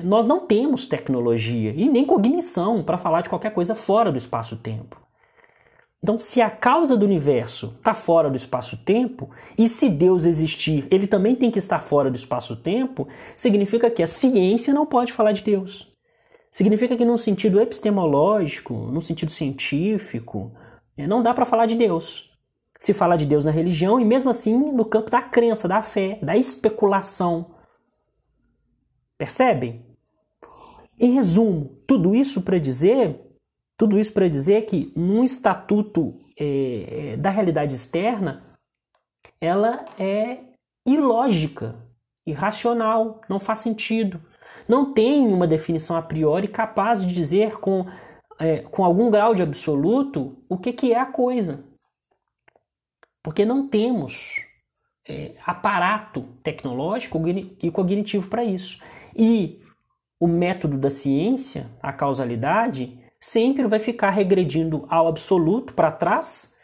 Nós 0.03 0.25
não 0.25 0.45
temos 0.45 0.85
tecnologia 0.85 1.71
e 1.71 1.87
nem 1.87 2.05
cognição 2.05 2.83
para 2.83 2.97
falar 2.97 3.21
de 3.21 3.29
qualquer 3.29 3.53
coisa 3.53 3.73
fora 3.73 4.11
do 4.11 4.17
espaço-tempo. 4.17 5.06
Então, 6.01 6.19
se 6.19 6.41
a 6.41 6.49
causa 6.49 6.95
do 6.95 7.05
universo 7.05 7.73
está 7.77 7.93
fora 7.93 8.29
do 8.29 8.37
espaço-tempo, 8.37 9.29
e 9.57 9.67
se 9.67 9.89
Deus 9.89 10.25
existir, 10.25 10.87
ele 10.91 11.07
também 11.07 11.35
tem 11.35 11.49
que 11.49 11.59
estar 11.59 11.79
fora 11.79 12.11
do 12.11 12.15
espaço-tempo, 12.15 13.07
significa 13.35 13.89
que 13.89 14.03
a 14.03 14.07
ciência 14.07 14.73
não 14.73 14.85
pode 14.85 15.11
falar 15.11 15.31
de 15.31 15.43
Deus. 15.43 15.91
Significa 16.51 16.95
que, 16.95 17.03
num 17.03 17.17
sentido 17.17 17.59
epistemológico, 17.59 18.73
num 18.73 19.01
sentido 19.01 19.31
científico, 19.31 20.53
é, 20.95 21.07
não 21.07 21.21
dá 21.21 21.33
para 21.33 21.45
falar 21.45 21.65
de 21.65 21.75
Deus. 21.75 22.31
Se 22.79 22.93
fala 22.93 23.17
de 23.17 23.25
Deus 23.25 23.43
na 23.43 23.51
religião 23.51 23.99
e 23.99 24.05
mesmo 24.05 24.29
assim 24.29 24.55
no 24.55 24.85
campo 24.85 25.09
da 25.09 25.21
crença, 25.21 25.67
da 25.67 25.81
fé, 25.81 26.19
da 26.21 26.37
especulação. 26.37 27.55
Percebem? 29.17 29.85
Em 30.99 31.11
resumo, 31.11 31.81
tudo 31.85 32.15
isso 32.15 32.43
para 32.43 32.59
dizer, 32.59 33.26
tudo 33.77 33.99
isso 33.99 34.11
para 34.11 34.27
dizer 34.27 34.65
que 34.65 34.91
num 34.95 35.23
estatuto 35.23 36.19
é, 36.37 37.15
da 37.17 37.29
realidade 37.29 37.75
externa, 37.75 38.43
ela 39.39 39.85
é 39.99 40.39
ilógica, 40.85 41.75
irracional, 42.25 43.21
não 43.29 43.39
faz 43.39 43.59
sentido. 43.59 44.21
Não 44.67 44.93
tem 44.93 45.27
uma 45.27 45.47
definição 45.47 45.95
a 45.95 46.01
priori 46.01 46.47
capaz 46.47 47.05
de 47.05 47.13
dizer 47.13 47.59
com, 47.59 47.85
é, 48.39 48.59
com 48.59 48.83
algum 48.83 49.11
grau 49.11 49.35
de 49.35 49.43
absoluto 49.43 50.37
o 50.49 50.57
que, 50.57 50.73
que 50.73 50.91
é 50.91 50.99
a 50.99 51.05
coisa. 51.05 51.65
Porque 53.21 53.45
não 53.45 53.67
temos 53.67 54.37
é, 55.07 55.35
aparato 55.45 56.23
tecnológico 56.41 57.21
e 57.61 57.69
cognitivo 57.69 58.27
para 58.27 58.43
isso. 58.43 58.81
E 59.15 59.61
o 60.19 60.27
método 60.27 60.77
da 60.77 60.89
ciência, 60.89 61.69
a 61.81 61.93
causalidade, 61.93 62.99
sempre 63.19 63.65
vai 63.67 63.79
ficar 63.79 64.11
regredindo 64.11 64.85
ao 64.89 65.07
absoluto 65.07 65.73
para 65.73 65.91
trás, 65.91 66.55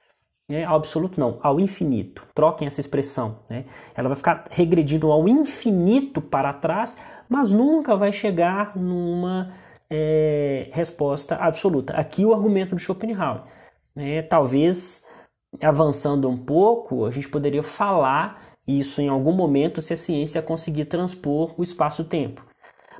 né? 0.49 0.63
ao 0.65 0.75
absoluto 0.75 1.19
não, 1.19 1.39
ao 1.41 1.59
infinito. 1.59 2.25
Troquem 2.33 2.67
essa 2.67 2.81
expressão. 2.81 3.39
Né? 3.49 3.65
Ela 3.95 4.09
vai 4.09 4.17
ficar 4.17 4.45
regredindo 4.51 5.11
ao 5.11 5.27
infinito 5.27 6.21
para 6.21 6.53
trás, 6.53 6.97
mas 7.27 7.51
nunca 7.51 7.95
vai 7.95 8.11
chegar 8.11 8.77
numa 8.77 9.53
é, 9.89 10.69
resposta 10.71 11.35
absoluta. 11.35 11.93
Aqui 11.93 12.25
o 12.25 12.33
argumento 12.33 12.75
do 12.75 12.81
Schopenhauer. 12.81 13.43
Né? 13.95 14.21
Talvez 14.21 15.05
avançando 15.61 16.29
um 16.29 16.37
pouco, 16.37 17.05
a 17.05 17.11
gente 17.11 17.29
poderia 17.29 17.61
falar 17.63 18.55
isso 18.67 19.01
em 19.01 19.09
algum 19.09 19.33
momento 19.33 19.81
se 19.81 19.93
a 19.93 19.97
ciência 19.97 20.41
conseguir 20.41 20.85
transpor 20.85 21.53
o 21.57 21.63
espaço-tempo. 21.63 22.45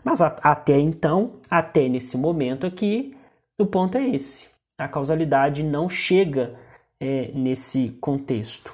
Mas 0.04 0.22
a, 0.22 0.36
até 0.42 0.78
então, 0.78 1.39
até 1.50 1.88
nesse 1.88 2.18
momento 2.18 2.68
aqui, 2.68 3.16
o 3.60 3.66
ponto 3.66 3.98
é 3.98 4.08
esse. 4.08 4.50
A 4.78 4.88
causalidade 4.88 5.63
não 5.63 5.88
chega 5.88 6.56
é, 7.00 7.32
nesse 7.34 7.89
contexto. 8.02 8.74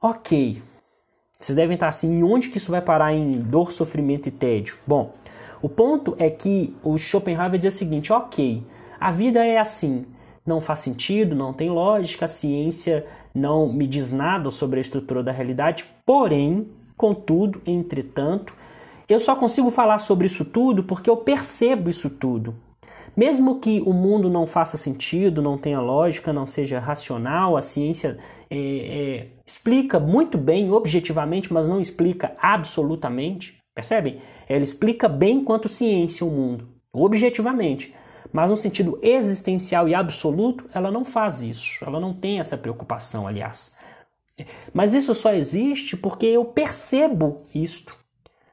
Ok, 0.00 0.62
vocês 1.38 1.54
devem 1.54 1.74
estar 1.74 1.88
assim, 1.88 2.22
onde 2.22 2.48
que 2.48 2.58
isso 2.58 2.70
vai 2.70 2.80
parar 2.80 3.12
em 3.12 3.40
dor, 3.40 3.72
sofrimento 3.72 4.28
e 4.28 4.30
tédio? 4.30 4.78
Bom, 4.86 5.14
o 5.60 5.68
ponto 5.68 6.14
é 6.18 6.30
que 6.30 6.74
o 6.82 6.96
Schopenhauer 6.96 7.58
diz 7.58 7.74
o 7.74 7.78
seguinte, 7.78 8.12
ok, 8.12 8.64
a 8.98 9.10
vida 9.10 9.44
é 9.44 9.58
assim, 9.58 10.06
não 10.46 10.60
faz 10.60 10.80
sentido, 10.80 11.36
não 11.36 11.52
tem 11.52 11.68
lógica, 11.68 12.24
a 12.24 12.28
ciência 12.28 13.06
não 13.34 13.70
me 13.70 13.86
diz 13.86 14.10
nada 14.10 14.50
sobre 14.50 14.78
a 14.78 14.80
estrutura 14.80 15.22
da 15.22 15.32
realidade, 15.32 15.84
porém, 16.06 16.68
contudo, 16.96 17.60
entretanto, 17.66 18.54
eu 19.08 19.20
só 19.20 19.36
consigo 19.36 19.70
falar 19.70 19.98
sobre 19.98 20.26
isso 20.26 20.44
tudo 20.44 20.84
porque 20.84 21.10
eu 21.10 21.16
percebo 21.18 21.90
isso 21.90 22.08
tudo. 22.08 22.54
Mesmo 23.16 23.60
que 23.60 23.80
o 23.80 23.92
mundo 23.92 24.30
não 24.30 24.46
faça 24.46 24.76
sentido, 24.76 25.42
não 25.42 25.58
tenha 25.58 25.80
lógica, 25.80 26.32
não 26.32 26.46
seja 26.46 26.78
racional, 26.78 27.56
a 27.56 27.62
ciência 27.62 28.18
é, 28.50 28.56
é, 28.58 29.26
explica 29.46 29.98
muito 29.98 30.38
bem, 30.38 30.70
objetivamente, 30.70 31.52
mas 31.52 31.68
não 31.68 31.80
explica 31.80 32.34
absolutamente. 32.40 33.58
Percebem? 33.74 34.20
Ela 34.48 34.64
explica 34.64 35.08
bem 35.08 35.44
quanto 35.44 35.68
ciência 35.68 36.26
o 36.26 36.30
mundo, 36.30 36.68
objetivamente. 36.92 37.94
Mas 38.32 38.50
no 38.50 38.56
sentido 38.56 38.98
existencial 39.02 39.88
e 39.88 39.94
absoluto, 39.94 40.68
ela 40.72 40.90
não 40.90 41.04
faz 41.04 41.42
isso. 41.42 41.84
Ela 41.84 41.98
não 41.98 42.14
tem 42.14 42.38
essa 42.38 42.56
preocupação, 42.56 43.26
aliás. 43.26 43.76
Mas 44.72 44.94
isso 44.94 45.14
só 45.14 45.32
existe 45.32 45.96
porque 45.96 46.26
eu 46.26 46.44
percebo 46.44 47.42
isto. 47.54 47.96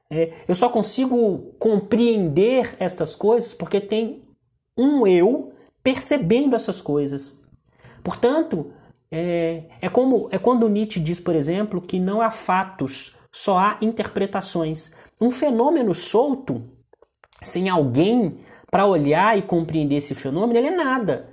É, 0.10 0.32
eu 0.48 0.56
só 0.56 0.70
consigo 0.70 1.54
compreender 1.60 2.76
estas 2.80 3.16
coisas 3.16 3.54
porque 3.54 3.80
tem 3.82 4.24
um 4.78 5.06
eu 5.08 5.54
percebendo 5.84 6.56
essas 6.56 6.82
coisas. 6.82 7.42
Portanto, 8.04 8.72
é, 9.12 9.64
é 9.82 9.90
como 9.90 10.28
é 10.32 10.38
quando 10.38 10.70
Nietzsche 10.70 11.00
diz, 11.00 11.20
por 11.20 11.36
exemplo, 11.36 11.82
que 11.82 12.00
não 12.00 12.22
há 12.22 12.30
fatos, 12.30 13.18
só 13.32 13.58
há 13.58 13.78
interpretações. 13.82 14.94
Um 15.22 15.32
fenômeno 15.32 15.96
solto, 15.96 16.64
sem 17.42 17.70
alguém 17.70 18.40
para 18.70 18.86
olhar 18.86 19.38
e 19.38 19.42
compreender 19.42 19.96
esse 19.96 20.14
fenômeno, 20.14 20.60
ele 20.60 20.68
é 20.68 20.76
nada. 20.76 21.30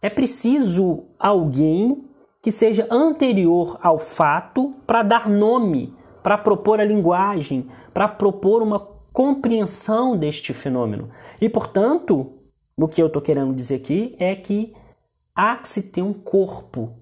É 0.00 0.08
preciso 0.10 1.04
alguém 1.18 2.04
que 2.42 2.50
seja 2.50 2.86
anterior 2.90 3.78
ao 3.82 3.98
fato 3.98 4.74
para 4.86 5.02
dar 5.02 5.28
nome, 5.28 5.94
para 6.22 6.36
propor 6.36 6.80
a 6.80 6.84
linguagem, 6.84 7.68
para 7.92 8.08
propor 8.08 8.62
uma 8.62 8.80
compreensão 9.12 10.16
deste 10.16 10.52
fenômeno. 10.52 11.08
E, 11.40 11.48
portanto, 11.48 12.32
o 12.76 12.88
que 12.88 13.00
eu 13.00 13.06
estou 13.06 13.22
querendo 13.22 13.54
dizer 13.54 13.76
aqui 13.76 14.16
é 14.18 14.34
que 14.34 14.74
há 15.34 15.56
que 15.56 15.68
se 15.68 15.82
ter 15.82 16.02
um 16.02 16.12
corpo, 16.12 16.92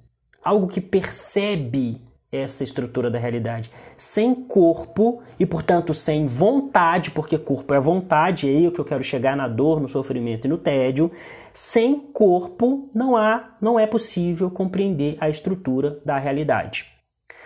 algo 0.45 0.69
que 0.69 0.81
percebe 0.81 2.01
essa 2.31 2.65
estrutura 2.65 3.11
da 3.11 3.19
realidade. 3.19 3.71
Sem 3.97 4.35
corpo 4.35 5.23
e, 5.39 5.45
portanto, 5.45 5.93
sem 5.93 6.27
vontade, 6.27 7.11
porque 7.11 7.37
corpo 7.37 7.75
é 7.75 7.81
vontade, 7.81 8.49
é 8.49 8.57
aí 8.57 8.67
o 8.67 8.73
que 8.73 8.79
eu 8.79 8.85
quero 8.85 9.05
chegar 9.05 9.37
na 9.37 9.47
dor, 9.47 9.81
no 9.81 9.89
sofrimento 9.89 10.47
e 10.47 10.49
no 10.49 10.57
tédio. 10.57 11.11
Sem 11.53 12.01
corpo 12.01 12.89
não 12.95 13.17
há, 13.17 13.57
não 13.61 13.79
é 13.79 13.87
possível 13.87 14.51
compreender 14.51 15.19
a 15.21 15.29
estrutura 15.29 16.01
da 16.07 16.19
realidade. 16.19 16.87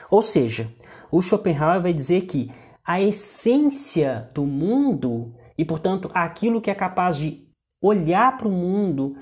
Ou 0.08 0.22
seja, 0.22 0.70
o 1.10 1.20
Schopenhauer 1.20 1.82
vai 1.82 1.92
dizer 1.92 2.22
que 2.22 2.52
a 2.84 3.00
essência 3.00 4.30
do 4.32 4.44
mundo 4.44 5.34
e, 5.58 5.64
portanto, 5.64 6.08
aquilo 6.14 6.60
que 6.60 6.70
é 6.70 6.74
capaz 6.74 7.16
de 7.16 7.45
olhar 7.86 8.36
para 8.36 8.48
o 8.48 8.52
mundo 8.52 9.16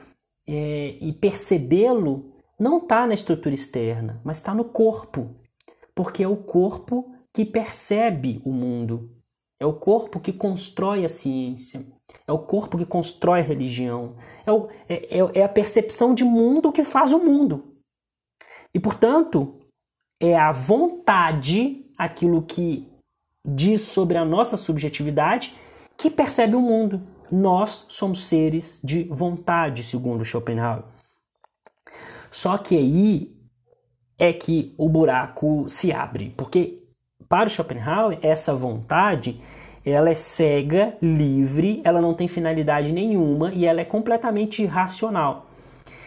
é, 0.46 0.96
e 1.00 1.12
percebê-lo 1.12 2.32
não 2.58 2.78
está 2.78 3.06
na 3.06 3.14
estrutura 3.14 3.54
externa, 3.54 4.20
mas 4.24 4.38
está 4.38 4.54
no 4.54 4.64
corpo, 4.64 5.34
porque 5.94 6.22
é 6.22 6.28
o 6.28 6.36
corpo 6.36 7.12
que 7.32 7.44
percebe 7.44 8.40
o 8.44 8.52
mundo, 8.52 9.10
é 9.60 9.66
o 9.66 9.72
corpo 9.72 10.20
que 10.20 10.32
constrói 10.32 11.04
a 11.04 11.08
ciência, 11.08 11.84
é 12.26 12.32
o 12.32 12.38
corpo 12.38 12.78
que 12.78 12.86
constrói 12.86 13.40
a 13.40 13.44
religião, 13.44 14.16
é, 14.46 14.52
o, 14.52 14.68
é, 14.88 15.18
é, 15.18 15.40
é 15.40 15.42
a 15.42 15.48
percepção 15.48 16.14
de 16.14 16.24
mundo 16.24 16.72
que 16.72 16.84
faz 16.84 17.12
o 17.12 17.18
mundo. 17.18 17.74
E, 18.72 18.80
portanto, 18.80 19.60
é 20.20 20.36
a 20.36 20.52
vontade, 20.52 21.86
aquilo 21.98 22.42
que 22.42 22.88
diz 23.46 23.82
sobre 23.82 24.16
a 24.16 24.24
nossa 24.24 24.56
subjetividade, 24.56 25.54
que 25.96 26.10
percebe 26.10 26.56
o 26.56 26.60
mundo. 26.60 27.02
Nós 27.34 27.86
somos 27.88 28.22
seres 28.22 28.78
de 28.84 29.02
vontade, 29.10 29.82
segundo 29.82 30.24
Schopenhauer. 30.24 30.84
Só 32.30 32.56
que 32.56 32.76
aí 32.76 33.36
é 34.16 34.32
que 34.32 34.72
o 34.78 34.88
buraco 34.88 35.68
se 35.68 35.92
abre, 35.92 36.32
porque 36.36 36.84
para 37.28 37.48
Schopenhauer 37.48 38.20
essa 38.22 38.54
vontade 38.54 39.40
ela 39.84 40.08
é 40.08 40.14
cega, 40.14 40.96
livre, 41.02 41.82
ela 41.84 42.00
não 42.00 42.14
tem 42.14 42.28
finalidade 42.28 42.92
nenhuma 42.92 43.52
e 43.52 43.66
ela 43.66 43.80
é 43.80 43.84
completamente 43.84 44.62
irracional. 44.62 45.50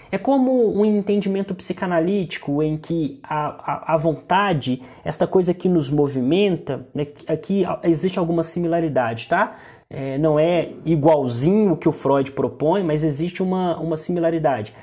É 0.09 0.17
como 0.17 0.79
um 0.79 0.85
entendimento 0.85 1.53
psicanalítico 1.53 2.63
em 2.63 2.77
que 2.77 3.19
a, 3.21 3.47
a, 3.73 3.93
a 3.95 3.97
vontade, 3.97 4.81
esta 5.03 5.27
coisa 5.27 5.53
que 5.53 5.67
nos 5.67 5.89
movimenta, 5.89 6.87
né, 6.95 7.07
aqui 7.27 7.65
existe 7.83 8.17
alguma 8.17 8.43
similaridade, 8.43 9.27
tá? 9.27 9.57
É, 9.89 10.17
não 10.17 10.37
é 10.39 10.73
igualzinho 10.83 11.73
o 11.73 11.77
que 11.77 11.87
o 11.87 11.91
Freud 11.91 12.31
propõe, 12.31 12.83
mas 12.83 13.03
existe 13.03 13.41
uma, 13.41 13.77
uma 13.79 13.95
similaridade. 13.95 14.73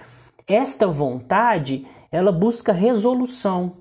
Esta 0.47 0.87
vontade, 0.87 1.87
ela 2.11 2.33
busca 2.33 2.73
resolução. 2.73 3.73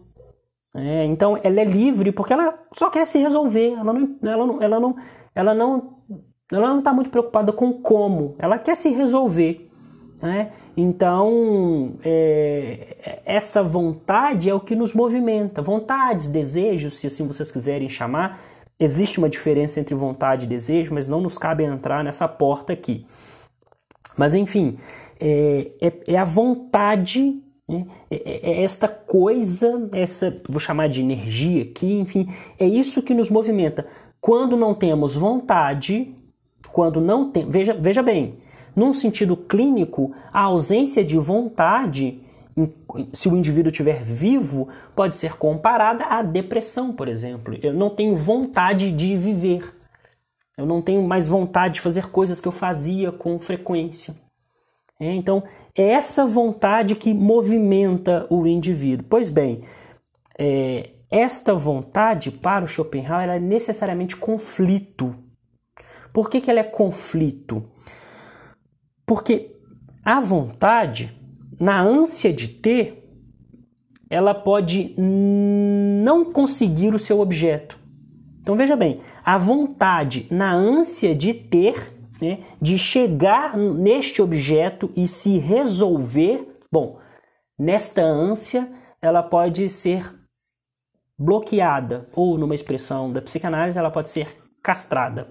É, 0.76 1.06
então, 1.06 1.40
ela 1.44 1.62
é 1.62 1.66
livre 1.66 2.12
porque 2.12 2.34
ela 2.34 2.60
só 2.78 2.90
quer 2.90 3.06
se 3.06 3.20
resolver. 3.20 3.74
Ela 3.74 3.94
não, 3.94 4.18
ela 4.24 4.46
não, 4.46 4.62
ela 4.62 4.80
não, 4.80 4.96
ela 5.36 5.54
não, 5.54 5.94
ela 6.52 6.68
não 6.70 6.80
está 6.80 6.94
muito 6.94 7.10
preocupada 7.10 7.54
com 7.54 7.74
como. 7.74 8.36
Ela 8.40 8.58
quer 8.58 8.76
se 8.76 8.90
resolver. 8.90 9.70
Né? 10.22 10.52
Então, 10.76 11.96
é, 12.04 13.22
essa 13.26 13.62
vontade 13.62 14.50
é 14.50 14.54
o 14.54 14.60
que 14.60 14.76
nos 14.76 14.94
movimenta. 14.94 15.62
Vontades, 15.62 16.30
desejos, 16.30 16.96
se 16.96 17.08
assim 17.08 17.28
vocês 17.28 17.52
quiserem 17.52 17.90
chamar, 17.90 18.40
Existe 18.84 19.18
uma 19.18 19.30
diferença 19.30 19.80
entre 19.80 19.96
vontade 19.96 20.46
e 20.46 20.50
desejo, 20.50 20.94
mas 20.94 21.08
não 21.08 21.22
nos 21.22 21.38
cabe 21.38 21.64
entrar 21.64 22.04
nessa 22.04 22.28
porta 22.28 22.74
aqui. 22.74 23.06
Mas 24.18 24.34
enfim, 24.34 24.78
é, 25.20 25.72
é, 25.82 25.94
é 26.14 26.18
a 26.18 26.26
vontade, 26.26 27.42
né? 27.68 27.86
é, 28.12 28.16
é, 28.16 28.52
é, 28.52 28.64
esta 28.64 28.90
coisa, 28.90 29.90
essa, 29.94 30.38
vou 30.50 30.60
chamar 30.60 30.90
de 30.90 31.00
energia 31.00 31.64
aqui, 31.64 31.94
enfim, 31.94 32.28
é 32.60 32.66
isso 32.66 33.02
que 33.02 33.14
nos 33.14 33.30
movimenta. 33.30 33.88
Quando 34.20 34.58
não 34.58 34.74
temos 34.74 35.16
vontade, 35.16 36.14
quando 36.72 37.00
não 37.00 37.32
tem. 37.32 37.50
Veja, 37.50 37.78
veja 37.80 38.04
bem, 38.04 38.36
num 38.76 38.92
sentido 38.92 39.38
clínico, 39.38 40.14
a 40.32 40.42
ausência 40.42 41.06
de 41.06 41.18
vontade 41.18 42.23
se 43.14 43.28
o 43.28 43.36
indivíduo 43.36 43.72
estiver 43.72 44.04
vivo, 44.04 44.68
pode 44.96 45.16
ser 45.16 45.38
comparada 45.38 46.06
à 46.06 46.22
depressão, 46.22 46.94
por 46.94 47.08
exemplo. 47.08 47.58
Eu 47.62 47.74
não 47.74 47.90
tenho 47.90 48.16
vontade 48.16 48.92
de 48.92 49.18
viver. 49.18 49.74
Eu 50.58 50.66
não 50.66 50.82
tenho 50.82 51.02
mais 51.02 51.28
vontade 51.28 51.76
de 51.76 51.82
fazer 51.82 52.10
coisas 52.10 52.40
que 52.40 52.48
eu 52.48 52.52
fazia 52.52 53.12
com 53.12 53.40
frequência. 53.40 54.16
É, 55.00 55.12
então, 55.12 55.44
é 55.76 55.84
essa 55.84 56.26
vontade 56.26 56.96
que 56.96 57.14
movimenta 57.14 58.28
o 58.30 58.46
indivíduo. 58.46 59.08
Pois 59.10 59.30
bem, 59.30 59.62
é, 60.38 60.92
esta 61.10 61.54
vontade 61.56 62.32
para 62.32 62.66
o 62.66 62.68
Schopenhauer 62.68 63.30
é 63.30 63.40
necessariamente 63.40 64.16
conflito. 64.16 65.16
Por 66.14 66.30
que, 66.30 66.40
que 66.40 66.50
ela 66.50 66.60
é 66.60 66.64
conflito? 66.64 67.68
Porque 69.06 69.56
a 70.06 70.20
vontade, 70.20 71.18
na 71.64 71.82
ânsia 71.82 72.34
de 72.34 72.50
ter, 72.50 73.10
ela 74.10 74.34
pode 74.34 74.94
não 74.98 76.26
conseguir 76.26 76.94
o 76.94 77.00
seu 77.00 77.22
objeto. 77.22 77.80
Então 78.42 78.58
veja 78.58 78.76
bem, 78.76 79.00
a 79.24 79.38
vontade, 79.38 80.28
na 80.30 80.54
ânsia 80.54 81.16
de 81.16 81.34
ter, 81.34 81.94
né, 82.22 82.40
de 82.62 82.78
chegar 82.78 83.56
neste 83.56 84.22
objeto 84.22 84.92
e 84.94 85.08
se 85.08 85.38
resolver, 85.38 86.60
bom, 86.70 87.00
nesta 87.58 88.02
ânsia 88.02 88.70
ela 89.02 89.24
pode 89.24 89.70
ser 89.70 90.14
bloqueada, 91.18 92.10
ou 92.14 92.38
numa 92.38 92.56
expressão 92.56 93.10
da 93.10 93.22
psicanálise, 93.22 93.80
ela 93.80 93.90
pode 93.90 94.10
ser 94.10 94.28
castrada. 94.62 95.30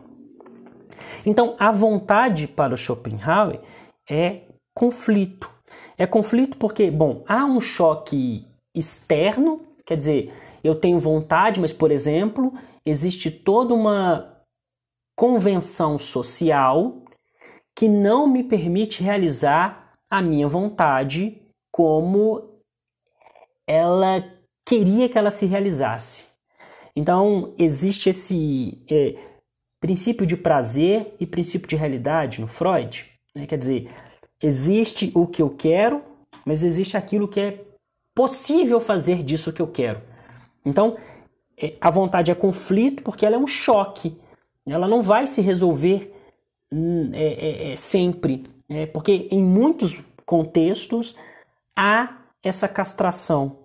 Então, 1.26 1.56
a 1.58 1.70
vontade 1.70 2.48
para 2.48 2.72
o 2.72 2.78
Schopenhauer 2.78 3.60
é 4.10 4.44
conflito. 4.74 5.50
É 6.02 6.06
conflito 6.06 6.56
porque, 6.56 6.90
bom, 6.90 7.22
há 7.28 7.44
um 7.44 7.60
choque 7.60 8.44
externo, 8.74 9.60
quer 9.86 9.96
dizer, 9.96 10.34
eu 10.64 10.74
tenho 10.74 10.98
vontade, 10.98 11.60
mas, 11.60 11.72
por 11.72 11.92
exemplo, 11.92 12.52
existe 12.84 13.30
toda 13.30 13.72
uma 13.72 14.36
convenção 15.16 16.00
social 16.00 17.04
que 17.72 17.86
não 17.86 18.26
me 18.26 18.42
permite 18.42 19.00
realizar 19.00 19.92
a 20.10 20.20
minha 20.20 20.48
vontade 20.48 21.40
como 21.70 22.50
ela 23.64 24.24
queria 24.66 25.08
que 25.08 25.16
ela 25.16 25.30
se 25.30 25.46
realizasse. 25.46 26.26
Então, 26.96 27.54
existe 27.56 28.10
esse 28.10 28.82
é, 28.90 29.14
princípio 29.78 30.26
de 30.26 30.36
prazer 30.36 31.14
e 31.20 31.24
princípio 31.24 31.68
de 31.68 31.76
realidade 31.76 32.40
no 32.40 32.48
Freud. 32.48 33.08
Né? 33.32 33.46
Quer 33.46 33.56
dizer, 33.56 33.88
existe 34.42 35.10
o 35.14 35.26
que 35.26 35.40
eu 35.40 35.50
quero, 35.50 36.02
mas 36.44 36.62
existe 36.62 36.96
aquilo 36.96 37.28
que 37.28 37.40
é 37.40 37.64
possível 38.14 38.80
fazer 38.80 39.22
disso 39.22 39.52
que 39.52 39.62
eu 39.62 39.66
quero. 39.66 40.00
Então, 40.64 40.96
é, 41.56 41.74
a 41.80 41.90
vontade 41.90 42.30
é 42.30 42.34
conflito 42.34 43.02
porque 43.02 43.24
ela 43.24 43.36
é 43.36 43.38
um 43.38 43.46
choque. 43.46 44.16
Ela 44.66 44.88
não 44.88 45.02
vai 45.02 45.26
se 45.26 45.40
resolver 45.40 46.12
hum, 46.72 47.10
é, 47.12 47.24
é, 47.24 47.72
é, 47.72 47.76
sempre, 47.76 48.44
é, 48.68 48.86
porque 48.86 49.28
em 49.30 49.42
muitos 49.42 50.00
contextos 50.24 51.16
há 51.76 52.18
essa 52.42 52.68
castração. 52.68 53.58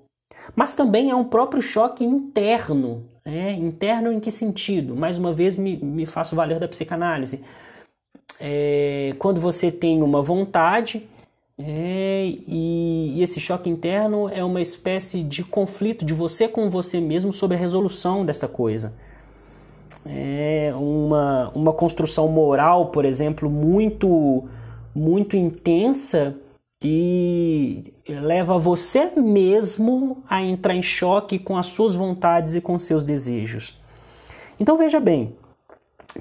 Mas 0.56 0.74
também 0.74 1.12
há 1.12 1.16
um 1.16 1.26
próprio 1.26 1.62
choque 1.62 2.04
interno. 2.04 3.06
Né? 3.26 3.54
Interno 3.54 4.12
em 4.12 4.20
que 4.20 4.32
sentido? 4.32 4.96
Mais 4.96 5.18
uma 5.18 5.34
vez 5.34 5.58
me, 5.58 5.78
me 5.78 6.06
faço 6.06 6.36
valer 6.36 6.60
da 6.60 6.68
psicanálise. 6.68 7.44
É, 8.40 9.16
quando 9.18 9.42
você 9.42 9.72
tem 9.72 10.02
uma 10.04 10.22
vontade 10.22 11.08
é, 11.60 12.24
e, 12.48 13.18
e, 13.18 13.24
esse 13.24 13.40
choque 13.40 13.68
interno 13.68 14.30
é 14.30 14.44
uma 14.44 14.62
espécie 14.62 15.24
de 15.24 15.44
conflito 15.44 16.06
de 16.06 16.14
você 16.14 16.48
com 16.48 16.70
você 16.70 17.02
mesmo 17.02 17.34
sobre 17.34 17.58
a 17.58 17.60
resolução 17.60 18.24
desta 18.24 18.48
coisa. 18.48 18.94
É 20.06 20.72
uma, 20.76 21.52
uma 21.56 21.74
construção 21.74 22.28
moral, 22.28 22.88
por 22.88 23.06
exemplo, 23.06 23.50
muito, 23.50 24.48
muito 24.94 25.36
intensa 25.36 26.36
que 26.80 27.92
leva 28.08 28.60
você 28.60 29.12
mesmo 29.16 30.24
a 30.30 30.44
entrar 30.44 30.76
em 30.76 30.84
choque 30.84 31.40
com 31.40 31.58
as 31.58 31.68
suas 31.68 31.96
vontades 31.96 32.56
e 32.56 32.62
com 32.62 32.78
seus 32.78 33.04
desejos. 33.04 33.82
Então 34.60 34.78
veja 34.78 35.00
bem, 35.00 35.36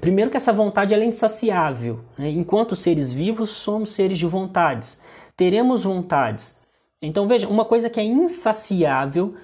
primeiro 0.01 0.31
que 0.31 0.37
essa 0.37 0.53
vontade 0.53 0.95
é 0.95 1.05
insaciável. 1.05 2.01
Né? 2.19 2.31
Enquanto 2.31 2.77
seres 2.77 3.11
vivos, 3.11 3.51
somos 3.51 3.93
seres 3.93 4.19
de 4.19 4.27
vontades 4.27 5.01
teremos 5.37 5.85
vontades. 5.85 6.57
Então 7.01 7.29
veja, 7.29 7.47
uma 7.47 7.65
coisa 7.65 7.91
que 7.91 8.01
é 8.01 8.05
insaciável, 8.05 9.35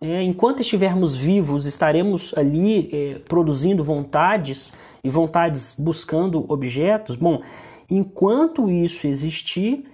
é, 0.00 0.22
enquanto 0.22 0.60
estivermos 0.60 1.14
vivos, 1.14 1.66
estaremos 1.66 2.34
ali 2.36 2.88
é, 2.92 3.18
produzindo 3.28 3.84
vontades 3.84 4.72
e 5.04 5.10
vontades 5.10 5.74
buscando 5.78 6.50
objetos. 6.50 7.14
Bom, 7.14 7.42
enquanto 7.90 8.70
isso 8.70 9.06
existir, 9.06 9.84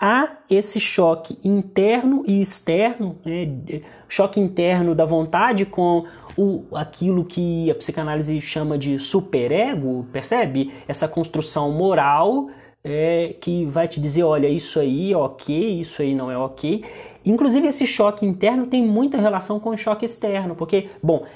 há 0.00 0.38
esse 0.50 0.80
choque 0.80 1.38
interno 1.44 2.24
e 2.26 2.42
externo, 2.42 3.16
né, 3.24 3.82
choque 4.08 4.40
interno 4.40 4.94
da 4.94 5.04
vontade 5.04 5.64
com 5.64 6.04
o, 6.38 6.64
aquilo 6.72 7.24
que 7.24 7.68
a 7.68 7.74
psicanálise 7.74 8.40
chama 8.40 8.78
de 8.78 8.96
superego, 9.00 10.06
percebe? 10.12 10.72
Essa 10.86 11.08
construção 11.08 11.72
moral 11.72 12.48
é, 12.84 13.34
que 13.40 13.64
vai 13.66 13.88
te 13.88 14.00
dizer, 14.00 14.22
olha, 14.22 14.48
isso 14.48 14.78
aí 14.78 15.12
é 15.12 15.16
ok, 15.16 15.80
isso 15.80 16.00
aí 16.00 16.14
não 16.14 16.30
é 16.30 16.38
ok. 16.38 16.84
Inclusive 17.26 17.66
esse 17.66 17.88
choque 17.88 18.24
interno 18.24 18.68
tem 18.68 18.86
muita 18.86 19.18
relação 19.18 19.58
com 19.58 19.70
o 19.70 19.76
choque 19.76 20.04
externo, 20.04 20.54
porque, 20.54 20.90
bom, 21.02 21.26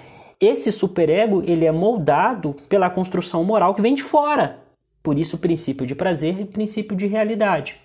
esse 0.41 0.71
superego 0.71 1.43
ele 1.45 1.65
é 1.65 1.73
moldado 1.73 2.55
pela 2.69 2.89
construção 2.89 3.43
moral 3.43 3.75
que 3.75 3.83
vem 3.83 3.97
de 3.97 4.05
fora. 4.05 4.61
Por 5.03 5.19
isso, 5.19 5.37
princípio 5.37 5.85
de 5.85 5.97
prazer 5.97 6.41
e 6.41 6.45
princípio 6.45 6.97
de 6.97 7.09
realidade. 7.09 7.81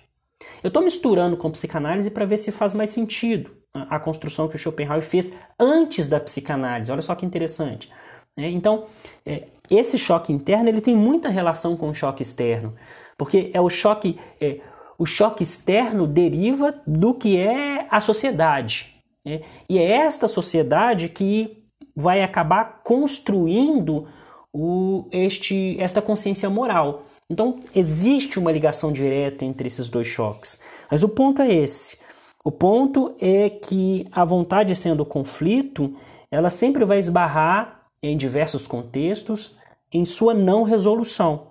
Eu 0.62 0.68
estou 0.68 0.84
misturando 0.84 1.36
com 1.36 1.50
psicanálise 1.50 2.12
para 2.12 2.24
ver 2.24 2.38
se 2.38 2.52
faz 2.52 2.72
mais 2.72 2.90
sentido 2.90 3.57
a 3.74 3.98
construção 3.98 4.48
que 4.48 4.56
o 4.56 4.58
Schopenhauer 4.58 5.02
fez 5.02 5.34
antes 5.58 6.08
da 6.08 6.18
psicanálise. 6.18 6.90
Olha 6.90 7.02
só 7.02 7.14
que 7.14 7.26
interessante. 7.26 7.90
Né? 8.36 8.48
Então, 8.48 8.86
é, 9.26 9.48
esse 9.70 9.98
choque 9.98 10.32
interno 10.32 10.68
ele 10.68 10.80
tem 10.80 10.96
muita 10.96 11.28
relação 11.28 11.76
com 11.76 11.90
o 11.90 11.94
choque 11.94 12.22
externo. 12.22 12.74
Porque 13.16 13.50
é 13.52 13.60
o 13.60 13.68
choque, 13.68 14.18
é, 14.40 14.60
o 14.96 15.04
choque 15.04 15.42
externo 15.42 16.06
deriva 16.06 16.74
do 16.86 17.14
que 17.14 17.36
é 17.36 17.86
a 17.90 18.00
sociedade. 18.00 18.94
Né? 19.24 19.42
E 19.68 19.78
é 19.78 19.90
esta 19.90 20.28
sociedade 20.28 21.08
que 21.08 21.64
vai 21.94 22.22
acabar 22.22 22.80
construindo 22.84 24.06
o, 24.52 25.06
este, 25.10 25.76
esta 25.80 26.00
consciência 26.00 26.48
moral. 26.48 27.02
Então, 27.30 27.60
existe 27.74 28.38
uma 28.38 28.50
ligação 28.50 28.90
direta 28.90 29.44
entre 29.44 29.66
esses 29.66 29.88
dois 29.88 30.06
choques. 30.06 30.60
Mas 30.90 31.02
o 31.02 31.08
ponto 31.08 31.42
é 31.42 31.52
esse. 31.52 31.98
O 32.44 32.50
ponto 32.50 33.14
é 33.20 33.50
que 33.50 34.06
a 34.12 34.24
vontade 34.24 34.74
sendo 34.76 35.04
conflito, 35.04 35.94
ela 36.30 36.50
sempre 36.50 36.84
vai 36.84 36.98
esbarrar 36.98 37.82
em 38.02 38.16
diversos 38.16 38.66
contextos 38.66 39.56
em 39.92 40.04
sua 40.04 40.34
não 40.34 40.62
resolução. 40.62 41.48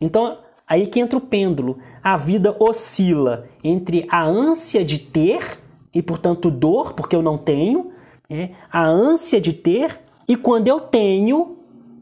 Então, 0.00 0.38
Aí 0.70 0.86
que 0.86 1.00
entra 1.00 1.18
o 1.18 1.20
pêndulo. 1.20 1.78
A 2.00 2.16
vida 2.16 2.54
oscila 2.60 3.48
entre 3.62 4.06
a 4.08 4.22
ânsia 4.22 4.84
de 4.84 5.00
ter 5.00 5.58
e, 5.92 6.00
portanto, 6.00 6.48
dor, 6.48 6.92
porque 6.92 7.16
eu 7.16 7.20
não 7.20 7.36
tenho, 7.36 7.90
né? 8.30 8.52
a 8.72 8.86
ânsia 8.86 9.40
de 9.40 9.52
ter 9.52 10.00
e, 10.28 10.36
quando 10.36 10.68
eu 10.68 10.78
tenho, 10.78 11.58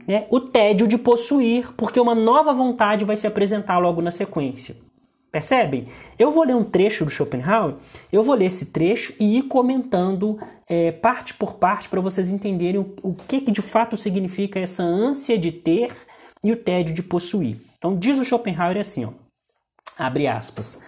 né? 0.06 0.26
o 0.30 0.38
tédio 0.38 0.86
de 0.86 0.98
possuir, 0.98 1.72
porque 1.78 1.98
uma 1.98 2.14
nova 2.14 2.52
vontade 2.52 3.06
vai 3.06 3.16
se 3.16 3.26
apresentar 3.26 3.78
logo 3.78 4.02
na 4.02 4.10
sequência. 4.10 4.76
Percebem? 5.38 5.86
Eu 6.18 6.32
vou 6.32 6.42
ler 6.42 6.56
um 6.56 6.64
trecho 6.64 7.04
do 7.04 7.12
Schopenhauer, 7.12 7.76
eu 8.10 8.24
vou 8.24 8.34
ler 8.34 8.46
esse 8.46 8.66
trecho 8.66 9.14
e 9.20 9.38
ir 9.38 9.42
comentando 9.44 10.36
é, 10.68 10.90
parte 10.90 11.32
por 11.34 11.54
parte 11.54 11.88
para 11.88 12.00
vocês 12.00 12.28
entenderem 12.28 12.80
o, 12.80 12.92
o 13.04 13.14
que, 13.14 13.42
que 13.42 13.52
de 13.52 13.62
fato 13.62 13.96
significa 13.96 14.58
essa 14.58 14.82
ânsia 14.82 15.38
de 15.38 15.52
ter 15.52 15.94
e 16.42 16.50
o 16.50 16.56
tédio 16.56 16.92
de 16.92 17.04
possuir. 17.04 17.60
Então 17.76 17.96
diz 17.96 18.18
o 18.18 18.24
Schopenhauer 18.24 18.78
assim, 18.78 19.04
ó, 19.04 19.10
abre 19.96 20.26
aspas, 20.26 20.82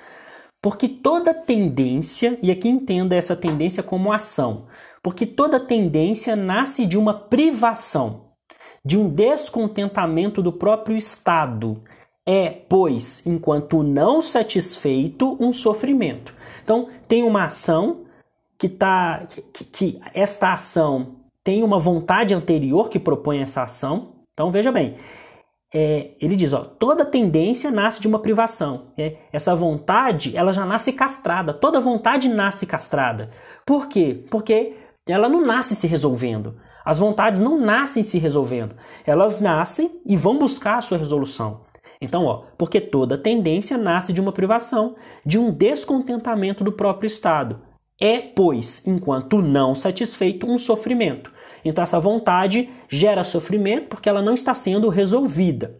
porque 0.60 0.88
toda 0.88 1.32
tendência, 1.32 2.36
e 2.42 2.50
aqui 2.50 2.68
entenda 2.68 3.14
essa 3.14 3.36
tendência 3.36 3.84
como 3.84 4.12
ação, 4.12 4.66
porque 5.00 5.26
toda 5.26 5.60
tendência 5.60 6.34
nasce 6.34 6.86
de 6.86 6.98
uma 6.98 7.14
privação, 7.14 8.32
de 8.84 8.98
um 8.98 9.08
descontentamento 9.08 10.42
do 10.42 10.52
próprio 10.52 10.96
estado. 10.96 11.80
É, 12.32 12.48
pois, 12.68 13.26
enquanto 13.26 13.82
não 13.82 14.22
satisfeito, 14.22 15.36
um 15.40 15.52
sofrimento. 15.52 16.32
Então, 16.62 16.88
tem 17.08 17.24
uma 17.24 17.46
ação 17.46 18.04
que 18.56 18.68
tá 18.68 19.26
que, 19.52 19.64
que 19.64 20.00
esta 20.14 20.52
ação 20.52 21.16
tem 21.42 21.64
uma 21.64 21.80
vontade 21.80 22.32
anterior 22.32 22.88
que 22.88 23.00
propõe 23.00 23.40
essa 23.40 23.64
ação. 23.64 24.22
Então, 24.32 24.52
veja 24.52 24.70
bem, 24.70 24.94
é, 25.74 26.12
ele 26.20 26.36
diz, 26.36 26.52
ó, 26.52 26.60
toda 26.60 27.04
tendência 27.04 27.68
nasce 27.68 28.00
de 28.00 28.06
uma 28.06 28.20
privação. 28.20 28.92
É, 28.96 29.16
essa 29.32 29.52
vontade, 29.56 30.36
ela 30.36 30.52
já 30.52 30.64
nasce 30.64 30.92
castrada. 30.92 31.52
Toda 31.52 31.80
vontade 31.80 32.28
nasce 32.28 32.64
castrada. 32.64 33.32
Por 33.66 33.88
quê? 33.88 34.24
Porque 34.30 34.76
ela 35.08 35.28
não 35.28 35.44
nasce 35.44 35.74
se 35.74 35.88
resolvendo. 35.88 36.54
As 36.84 37.00
vontades 37.00 37.42
não 37.42 37.58
nascem 37.58 38.04
se 38.04 38.18
resolvendo, 38.18 38.76
elas 39.04 39.40
nascem 39.40 40.00
e 40.06 40.16
vão 40.16 40.38
buscar 40.38 40.78
a 40.78 40.80
sua 40.80 40.96
resolução. 40.96 41.68
Então, 42.00 42.24
ó, 42.24 42.44
porque 42.56 42.80
toda 42.80 43.18
tendência 43.18 43.76
nasce 43.76 44.12
de 44.12 44.20
uma 44.20 44.32
privação, 44.32 44.96
de 45.24 45.38
um 45.38 45.50
descontentamento 45.50 46.64
do 46.64 46.72
próprio 46.72 47.06
estado. 47.06 47.60
É, 48.00 48.18
pois, 48.18 48.86
enquanto 48.86 49.42
não 49.42 49.74
satisfeito, 49.74 50.50
um 50.50 50.58
sofrimento. 50.58 51.30
Então, 51.64 51.84
essa 51.84 52.00
vontade 52.00 52.70
gera 52.88 53.22
sofrimento 53.22 53.88
porque 53.88 54.08
ela 54.08 54.22
não 54.22 54.32
está 54.32 54.54
sendo 54.54 54.88
resolvida. 54.88 55.78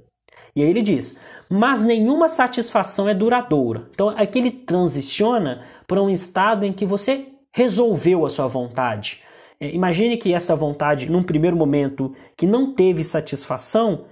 E 0.55 0.63
aí 0.63 0.69
ele 0.69 0.83
diz: 0.83 1.19
mas 1.49 1.85
nenhuma 1.85 2.29
satisfação 2.29 3.09
é 3.09 3.15
duradoura. 3.15 3.89
Então, 3.91 4.11
aqui 4.11 4.39
ele 4.39 4.53
transiciona 4.53 5.65
para 5.87 6.01
um 6.01 6.09
estado 6.09 6.65
em 6.65 6.73
que 6.73 6.87
você 6.87 7.27
resolveu 7.53 8.25
a 8.25 8.31
sua 8.31 8.47
vontade. 8.47 9.23
É, 9.59 9.75
imagine 9.75 10.17
que 10.17 10.33
essa 10.33 10.55
vontade, 10.55 11.11
num 11.11 11.23
primeiro 11.23 11.57
momento, 11.57 12.15
que 12.37 12.47
não 12.47 12.73
teve 12.73 13.03
satisfação, 13.03 14.05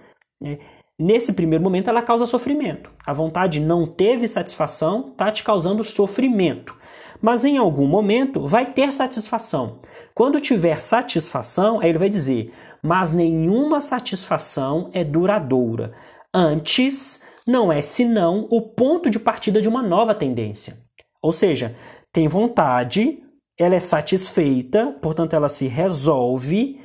é, 0.42 0.58
nesse 0.98 1.32
primeiro 1.32 1.62
momento 1.62 1.88
ela 1.88 2.02
causa 2.02 2.26
sofrimento. 2.26 2.90
A 3.06 3.12
vontade 3.12 3.60
não 3.60 3.86
teve 3.86 4.26
satisfação, 4.26 5.10
está 5.10 5.30
te 5.30 5.44
causando 5.44 5.84
sofrimento. 5.84 6.74
Mas 7.20 7.44
em 7.44 7.56
algum 7.56 7.86
momento 7.86 8.46
vai 8.46 8.72
ter 8.72 8.92
satisfação. 8.92 9.78
Quando 10.14 10.40
tiver 10.40 10.80
satisfação, 10.80 11.80
aí 11.80 11.90
ele 11.90 11.98
vai 11.98 12.08
dizer: 12.08 12.52
mas 12.82 13.12
nenhuma 13.12 13.80
satisfação 13.80 14.90
é 14.92 15.04
duradoura. 15.04 15.94
Antes, 16.32 17.22
não 17.46 17.72
é 17.72 17.80
senão 17.80 18.46
o 18.50 18.60
ponto 18.60 19.10
de 19.10 19.18
partida 19.18 19.60
de 19.60 19.68
uma 19.68 19.82
nova 19.82 20.14
tendência. 20.14 20.76
Ou 21.22 21.32
seja, 21.32 21.74
tem 22.12 22.28
vontade, 22.28 23.22
ela 23.58 23.74
é 23.74 23.80
satisfeita, 23.80 24.96
portanto 25.00 25.34
ela 25.34 25.48
se 25.48 25.66
resolve, 25.66 26.80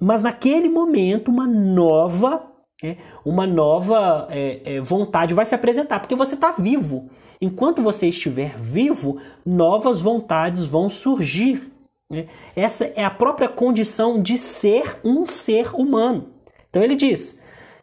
mas 0.00 0.22
naquele 0.22 0.68
momento 0.68 1.30
uma 1.30 1.46
nova, 1.46 2.53
né, 2.82 2.96
uma 3.24 3.46
nova 3.46 4.26
é, 4.30 4.76
é, 4.76 4.80
vontade 4.80 5.34
vai 5.34 5.46
se 5.46 5.54
apresentar, 5.54 6.00
porque 6.00 6.14
você 6.14 6.34
está 6.34 6.52
vivo. 6.52 7.10
Enquanto 7.40 7.82
você 7.82 8.08
estiver 8.08 8.56
vivo, 8.58 9.20
novas 9.44 10.00
vontades 10.00 10.64
vão 10.64 10.88
surgir. 10.88 11.72
Né? 12.10 12.26
Essa 12.54 12.92
é 12.96 13.04
a 13.04 13.10
própria 13.10 13.48
condição 13.48 14.22
de 14.22 14.38
ser 14.38 15.00
um 15.04 15.26
ser 15.26 15.74
humano. 15.74 16.30
Então 16.70 16.82
ele 16.82 16.96
diz: 16.96 17.42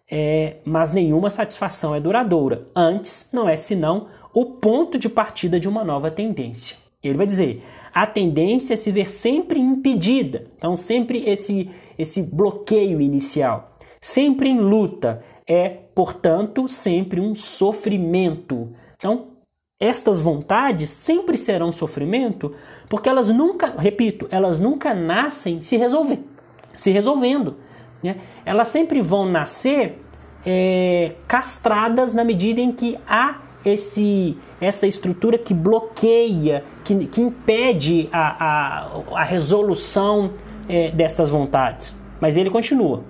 é, 0.10 0.58
mas 0.66 0.92
nenhuma 0.92 1.30
satisfação 1.30 1.96
é 1.96 2.00
duradoura. 2.00 2.68
Antes, 2.76 3.30
não 3.32 3.48
é 3.48 3.56
senão 3.56 4.08
o 4.34 4.46
ponto 4.46 4.98
de 4.98 5.08
partida 5.08 5.60
de 5.60 5.70
uma 5.70 5.84
nova 5.84 6.12
tendência. 6.12 6.76
Ele 7.02 7.18
vai 7.18 7.26
dizer: 7.26 7.64
a 7.94 8.06
tendência 8.06 8.74
é 8.74 8.78
se 8.78 8.92
ver 8.92 9.12
sempre 9.12 9.60
impedida, 9.60 10.48
então 10.56 10.78
sempre 10.78 11.24
esse, 11.28 11.70
esse 11.98 12.22
bloqueio 12.22 13.02
inicial, 13.02 13.71
sempre 14.02 14.50
em 14.50 14.60
luta, 14.60 15.24
é, 15.48 15.70
portanto, 15.70 16.68
sempre 16.68 17.22
um 17.22 17.36
sofrimento. 17.36 18.74
Então, 18.96 19.28
estas 19.80 20.22
vontades 20.22 20.90
sempre 20.90 21.38
serão 21.38 21.72
sofrimento, 21.72 22.56
porque 22.90 23.08
elas 23.08 23.30
nunca, 23.30 23.74
repito, 23.78 24.28
elas 24.32 24.60
nunca 24.60 24.94
nascem 24.94 25.62
se 25.62 25.78
resolver, 25.78 26.20
se 26.76 26.92
resolvendo. 26.92 27.58
Né? 28.04 28.18
Elas 28.44 28.70
sempre 28.70 29.02
vão 29.02 29.26
nascer 29.30 30.04
é, 30.46 31.14
castradas 31.28 32.14
na 32.14 32.24
medida 32.24 32.60
em 32.60 32.72
que 32.72 32.98
há 33.08 33.42
esse, 33.64 34.38
essa 34.60 34.88
estrutura 34.88 35.38
que 35.38 35.54
bloqueia, 35.54 36.64
que, 36.84 37.06
que 37.06 37.22
impede 37.22 38.10
a, 38.12 38.46
a, 38.46 39.20
a 39.20 39.24
resolução 39.24 40.34
é, 40.68 40.90
dessas 40.90 41.30
vontades. 41.30 42.00
Mas 42.20 42.38
ele 42.38 42.50
continua. 42.50 43.04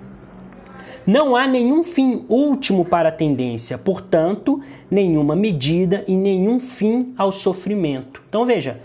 Não 1.06 1.34
há 1.34 1.46
nenhum 1.46 1.82
fim 1.82 2.24
último 2.28 2.84
para 2.84 3.08
a 3.08 3.12
tendência, 3.12 3.76
portanto, 3.76 4.60
nenhuma 4.90 5.34
medida 5.34 6.04
e 6.06 6.14
nenhum 6.14 6.60
fim 6.60 7.12
ao 7.16 7.32
sofrimento. 7.32 8.22
Então 8.28 8.46
veja, 8.46 8.80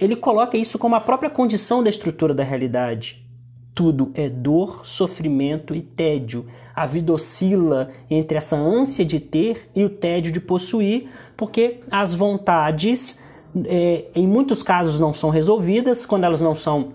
ele 0.00 0.16
coloca 0.16 0.56
isso 0.56 0.78
como 0.78 0.96
a 0.96 1.00
própria 1.00 1.30
condição 1.30 1.82
da 1.82 1.90
estrutura 1.90 2.34
da 2.34 2.42
realidade. 2.42 3.24
Tudo 3.74 4.10
é 4.14 4.28
dor, 4.28 4.86
sofrimento 4.86 5.74
e 5.74 5.82
tédio. 5.82 6.46
A 6.74 6.86
vida 6.86 7.12
oscila 7.12 7.90
entre 8.10 8.36
essa 8.36 8.56
ânsia 8.56 9.04
de 9.04 9.20
ter 9.20 9.70
e 9.74 9.84
o 9.84 9.90
tédio 9.90 10.32
de 10.32 10.40
possuir, 10.40 11.08
porque 11.36 11.80
as 11.90 12.14
vontades, 12.14 13.18
é, 13.64 14.06
em 14.14 14.26
muitos 14.26 14.62
casos, 14.62 14.98
não 14.98 15.14
são 15.14 15.30
resolvidas. 15.30 16.04
Quando 16.04 16.24
elas 16.24 16.40
não 16.40 16.56
são 16.56 16.92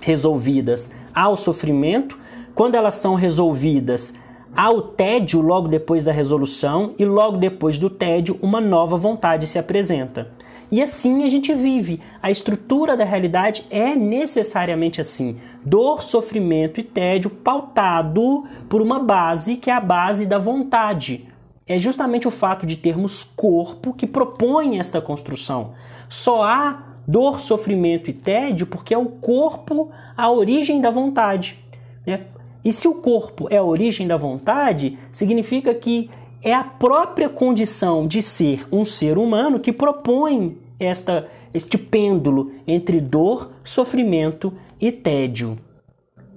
resolvidas, 0.00 0.92
há 1.12 1.28
o 1.28 1.36
sofrimento. 1.36 2.18
Quando 2.58 2.74
elas 2.74 2.96
são 2.96 3.14
resolvidas, 3.14 4.16
há 4.52 4.68
o 4.68 4.82
tédio 4.82 5.40
logo 5.40 5.68
depois 5.68 6.04
da 6.04 6.10
resolução, 6.10 6.92
e 6.98 7.04
logo 7.04 7.36
depois 7.36 7.78
do 7.78 7.88
tédio, 7.88 8.36
uma 8.42 8.60
nova 8.60 8.96
vontade 8.96 9.46
se 9.46 9.60
apresenta. 9.60 10.32
E 10.68 10.82
assim 10.82 11.22
a 11.22 11.28
gente 11.28 11.54
vive. 11.54 12.00
A 12.20 12.32
estrutura 12.32 12.96
da 12.96 13.04
realidade 13.04 13.64
é 13.70 13.94
necessariamente 13.94 15.00
assim: 15.00 15.38
dor, 15.64 16.02
sofrimento 16.02 16.80
e 16.80 16.82
tédio 16.82 17.30
pautado 17.30 18.44
por 18.68 18.82
uma 18.82 18.98
base 18.98 19.54
que 19.54 19.70
é 19.70 19.74
a 19.74 19.80
base 19.80 20.26
da 20.26 20.36
vontade. 20.36 21.28
É 21.64 21.78
justamente 21.78 22.26
o 22.26 22.32
fato 22.32 22.66
de 22.66 22.74
termos 22.74 23.22
corpo 23.22 23.94
que 23.94 24.04
propõe 24.04 24.80
esta 24.80 25.00
construção. 25.00 25.74
Só 26.08 26.42
há 26.42 26.96
dor, 27.06 27.38
sofrimento 27.38 28.10
e 28.10 28.12
tédio 28.12 28.66
porque 28.66 28.92
é 28.92 28.98
o 28.98 29.06
corpo 29.06 29.92
a 30.16 30.28
origem 30.28 30.80
da 30.80 30.90
vontade. 30.90 31.56
Né? 32.04 32.22
E 32.64 32.72
se 32.72 32.88
o 32.88 32.94
corpo 32.94 33.46
é 33.50 33.56
a 33.56 33.62
origem 33.62 34.06
da 34.06 34.16
vontade, 34.16 34.98
significa 35.10 35.74
que 35.74 36.10
é 36.42 36.52
a 36.52 36.64
própria 36.64 37.28
condição 37.28 38.06
de 38.06 38.22
ser 38.22 38.66
um 38.70 38.84
ser 38.84 39.18
humano 39.18 39.60
que 39.60 39.72
propõe 39.72 40.58
esta, 40.78 41.28
este 41.52 41.76
pêndulo 41.76 42.52
entre 42.66 43.00
dor, 43.00 43.52
sofrimento 43.64 44.52
e 44.80 44.92
tédio. 44.92 45.56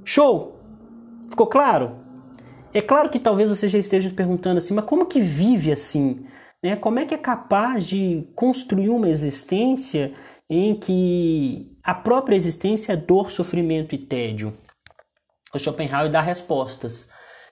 Show? 0.03 0.55
Ficou 1.29 1.47
claro? 1.47 1.97
É 2.73 2.81
claro 2.81 3.09
que 3.09 3.19
talvez 3.19 3.49
você 3.49 3.67
já 3.67 3.77
esteja 3.77 4.09
perguntando 4.09 4.57
assim, 4.57 4.73
mas 4.73 4.85
como 4.85 5.05
que 5.05 5.19
vive 5.19 5.71
assim? 5.71 6.25
Né? 6.63 6.75
Como 6.75 6.99
é 6.99 7.05
que 7.05 7.13
é 7.13 7.17
capaz 7.17 7.85
de 7.85 8.27
construir 8.35 8.89
uma 8.89 9.09
existência 9.09 10.13
em 10.49 10.75
que 10.75 11.77
a 11.83 11.93
própria 11.93 12.35
existência 12.35 12.93
é 12.93 12.95
dor, 12.95 13.31
sofrimento 13.31 13.93
e 13.93 13.97
tédio? 13.97 14.53
O 15.53 15.59
Schopenhauer 15.59 16.11
dá 16.11 16.21
respostas. 16.21 17.09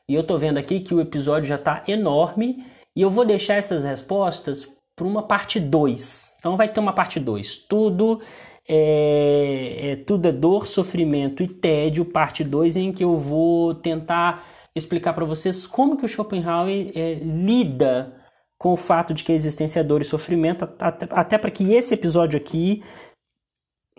E 0.07 0.15
eu 0.15 0.21
estou 0.21 0.39
vendo 0.39 0.57
aqui 0.57 0.79
que 0.79 0.93
o 0.93 1.01
episódio 1.01 1.47
já 1.47 1.55
está 1.55 1.83
enorme 1.87 2.65
e 2.95 3.01
eu 3.01 3.09
vou 3.09 3.25
deixar 3.25 3.55
essas 3.55 3.83
respostas 3.83 4.67
para 4.95 5.05
uma 5.05 5.23
parte 5.23 5.59
2. 5.59 6.35
Então 6.39 6.57
vai 6.57 6.67
ter 6.67 6.79
uma 6.79 6.93
parte 6.93 7.19
2. 7.19 7.59
Tudo 7.67 8.21
é, 8.67 9.91
é, 9.91 9.95
tudo 9.95 10.27
é 10.27 10.31
dor, 10.31 10.67
sofrimento 10.67 11.41
e 11.41 11.47
tédio, 11.47 12.05
parte 12.05 12.43
2, 12.43 12.77
em 12.77 12.91
que 12.91 13.03
eu 13.03 13.15
vou 13.17 13.73
tentar 13.73 14.45
explicar 14.75 15.13
para 15.13 15.25
vocês 15.25 15.65
como 15.65 15.97
que 15.97 16.05
o 16.05 16.09
Schopenhauer 16.09 16.91
é, 16.95 17.15
lida 17.15 18.15
com 18.59 18.73
o 18.73 18.77
fato 18.77 19.13
de 19.13 19.23
que 19.23 19.31
a 19.31 19.35
existência 19.35 19.79
é 19.79 19.83
dor 19.83 20.01
e 20.01 20.05
sofrimento, 20.05 20.69
até, 20.79 21.07
até 21.09 21.37
para 21.37 21.49
que 21.49 21.73
esse 21.73 21.93
episódio 21.93 22.37
aqui 22.37 22.83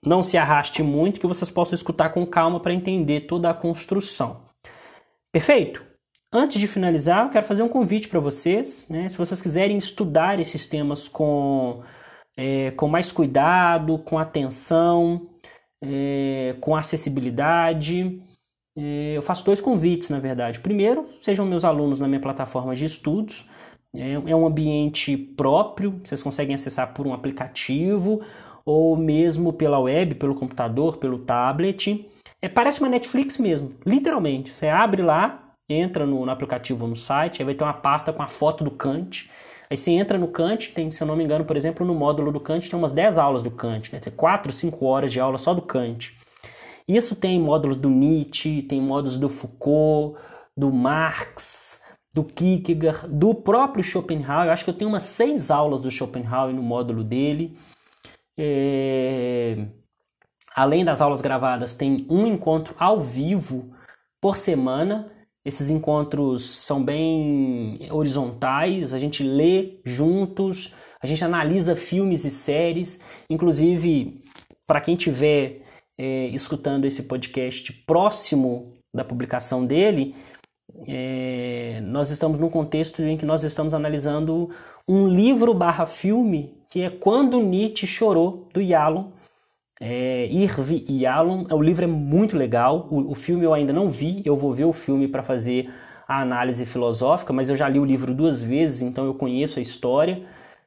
não 0.05 0.23
se 0.23 0.37
arraste 0.37 0.83
muito, 0.83 1.21
que 1.21 1.27
vocês 1.27 1.51
possam 1.51 1.75
escutar 1.75 2.11
com 2.11 2.27
calma 2.27 2.61
para 2.61 2.73
entender 2.73 3.23
toda 3.23 3.51
a 3.51 3.55
construção. 3.55 4.45
Perfeito? 5.33 5.85
Antes 6.33 6.61
de 6.61 6.67
finalizar, 6.67 7.27
eu 7.27 7.31
quero 7.31 7.47
fazer 7.47 7.63
um 7.63 7.69
convite 7.69 8.09
para 8.09 8.21
vocês. 8.21 8.87
Né? 8.89 9.09
Se 9.09 9.19
vocês 9.19 9.43
quiserem 9.43 9.77
estudar 9.77 10.39
esses 10.39 10.67
temas 10.67 11.09
com, 11.09 11.83
é, 12.37 12.71
com 12.73 12.89
mais 12.89 13.11
cuidado, 13.11 13.99
com 13.99 14.19
atenção, 14.19 15.29
é, 15.83 16.57
com 16.61 16.77
acessibilidade, 16.77 18.23
é, 18.77 19.17
eu 19.17 19.23
faço 19.23 19.45
dois 19.45 19.61
convites, 19.61 20.09
na 20.09 20.21
verdade. 20.21 20.61
Primeiro, 20.61 21.09
sejam 21.21 21.45
meus 21.45 21.65
alunos 21.65 21.99
na 21.99 22.07
minha 22.07 22.21
plataforma 22.21 22.77
de 22.77 22.85
estudos. 22.85 23.49
É, 23.93 24.13
é 24.13 24.37
um 24.37 24.47
ambiente 24.47 25.17
próprio, 25.17 26.01
vocês 26.05 26.23
conseguem 26.23 26.55
acessar 26.55 26.95
por 26.95 27.09
um 27.09 27.13
aplicativo 27.13 28.21
ou 28.65 28.97
mesmo 28.97 29.53
pela 29.53 29.79
web, 29.79 30.15
pelo 30.15 30.35
computador, 30.35 30.97
pelo 30.97 31.19
tablet. 31.19 32.09
É, 32.43 32.49
parece 32.49 32.81
uma 32.81 32.89
Netflix 32.89 33.37
mesmo, 33.39 33.75
literalmente. 33.85 34.51
Você 34.51 34.69
abre 34.69 35.03
lá, 35.03 35.55
entra 35.69 36.07
no, 36.07 36.25
no 36.25 36.33
aplicativo 36.33 36.87
no 36.87 36.97
site, 36.97 37.41
aí 37.41 37.45
vai 37.47 37.55
ter 37.55 37.65
uma 37.65 37.73
pasta 37.73 38.13
com 38.13 38.23
a 38.23 38.27
foto 38.27 38.65
do 38.65 38.71
Kant. 38.71 39.31
Aí 39.71 39.77
você 39.77 39.93
entra 39.93 40.19
no 40.19 40.29
Kant, 40.29 40.73
tem, 40.75 40.91
se 40.91 41.01
eu 41.03 41.07
não 41.07 41.15
me 41.15 41.23
engano, 41.23 41.45
por 41.45 41.57
exemplo, 41.57 41.87
no 41.87 41.95
módulo 41.95 42.33
do 42.33 42.41
Kant 42.41 42.69
tem 42.69 42.79
umas 42.79 42.93
10 42.93 43.19
aulas 43.19 43.43
do 43.43 43.51
Kant, 43.51 43.93
né? 43.93 44.01
Tem 44.01 44.13
4, 44.13 44.53
5 44.53 44.85
horas 44.85 45.13
de 45.13 45.21
aula 45.21 45.39
só 45.39 45.55
do 45.55 45.63
Kant. 45.63 46.13
Isso 46.89 47.15
tem 47.15 47.39
módulos 47.39 47.77
do 47.77 47.89
Nietzsche, 47.89 48.63
tem 48.63 48.81
módulos 48.81 49.17
do 49.17 49.29
Foucault, 49.29 50.19
do 50.57 50.73
Marx, 50.73 51.83
do 52.13 52.25
Kierkegaard, 52.25 53.07
do 53.09 53.33
próprio 53.33 53.85
Schopenhauer. 53.85 54.47
Eu 54.47 54.53
acho 54.53 54.65
que 54.65 54.71
eu 54.71 54.77
tenho 54.77 54.91
umas 54.91 55.05
6 55.05 55.53
aulas 55.53 55.81
do 55.81 55.91
Schopenhauer 55.91 56.53
no 56.53 56.63
módulo 56.63 57.05
dele. 57.05 57.57
É... 58.43 59.67
além 60.55 60.83
das 60.83 61.03
aulas 61.03 61.21
gravadas, 61.21 61.77
tem 61.77 62.07
um 62.09 62.27
encontro 62.27 62.75
ao 62.79 63.03
vivo 63.03 63.71
por 64.19 64.39
semana. 64.39 65.13
Esses 65.45 65.69
encontros 65.69 66.49
são 66.65 66.83
bem 66.83 67.87
horizontais, 67.91 68.95
a 68.95 68.99
gente 68.99 69.23
lê 69.23 69.81
juntos, 69.85 70.75
a 71.03 71.07
gente 71.07 71.23
analisa 71.23 71.77
filmes 71.77 72.25
e 72.25 72.31
séries. 72.31 73.03
Inclusive, 73.29 74.23
para 74.67 74.81
quem 74.81 74.97
tiver 74.97 75.63
é, 75.99 76.29
escutando 76.29 76.87
esse 76.87 77.03
podcast 77.03 77.73
próximo 77.87 78.73
da 78.95 79.05
publicação 79.05 79.67
dele, 79.67 80.15
é, 80.87 81.81
nós 81.85 82.11
estamos 82.11 82.39
num 82.39 82.49
contexto 82.49 83.03
em 83.03 83.17
que 83.17 83.27
nós 83.27 83.45
estamos 83.45 83.75
analisando 83.75 84.51
um 84.87 85.09
livro 85.09 85.55
barra 85.55 85.87
filme 85.87 86.61
que 86.71 86.83
é 86.83 86.89
Quando 86.89 87.41
Nietzsche 87.41 87.87
Chorou, 87.87 88.49
do 88.55 88.61
Yalom. 88.61 89.11
É, 89.81 90.27
Irvi 90.27 90.85
Yalom, 90.89 91.47
o 91.51 91.63
livro 91.63 91.85
é 91.85 91.89
muito 91.89 92.37
legal, 92.37 92.87
o, 92.91 93.13
o 93.13 93.15
filme 93.15 93.45
eu 93.45 93.55
ainda 93.55 93.73
não 93.73 93.91
vi, 93.91 94.23
eu 94.27 94.37
vou 94.37 94.53
ver 94.53 94.65
o 94.65 94.75
filme 94.75 95.09
para 95.09 95.23
fazer 95.23 95.71
a 96.07 96.21
análise 96.21 96.67
filosófica, 96.67 97.33
mas 97.33 97.49
eu 97.49 97.57
já 97.57 97.69
li 97.69 97.79
o 97.81 97.85
livro 97.85 98.15
duas 98.15 98.43
vezes, 98.43 98.83
então 98.83 99.07
eu 99.07 99.15
conheço 99.15 99.59
a 99.59 99.63
história. 99.63 100.23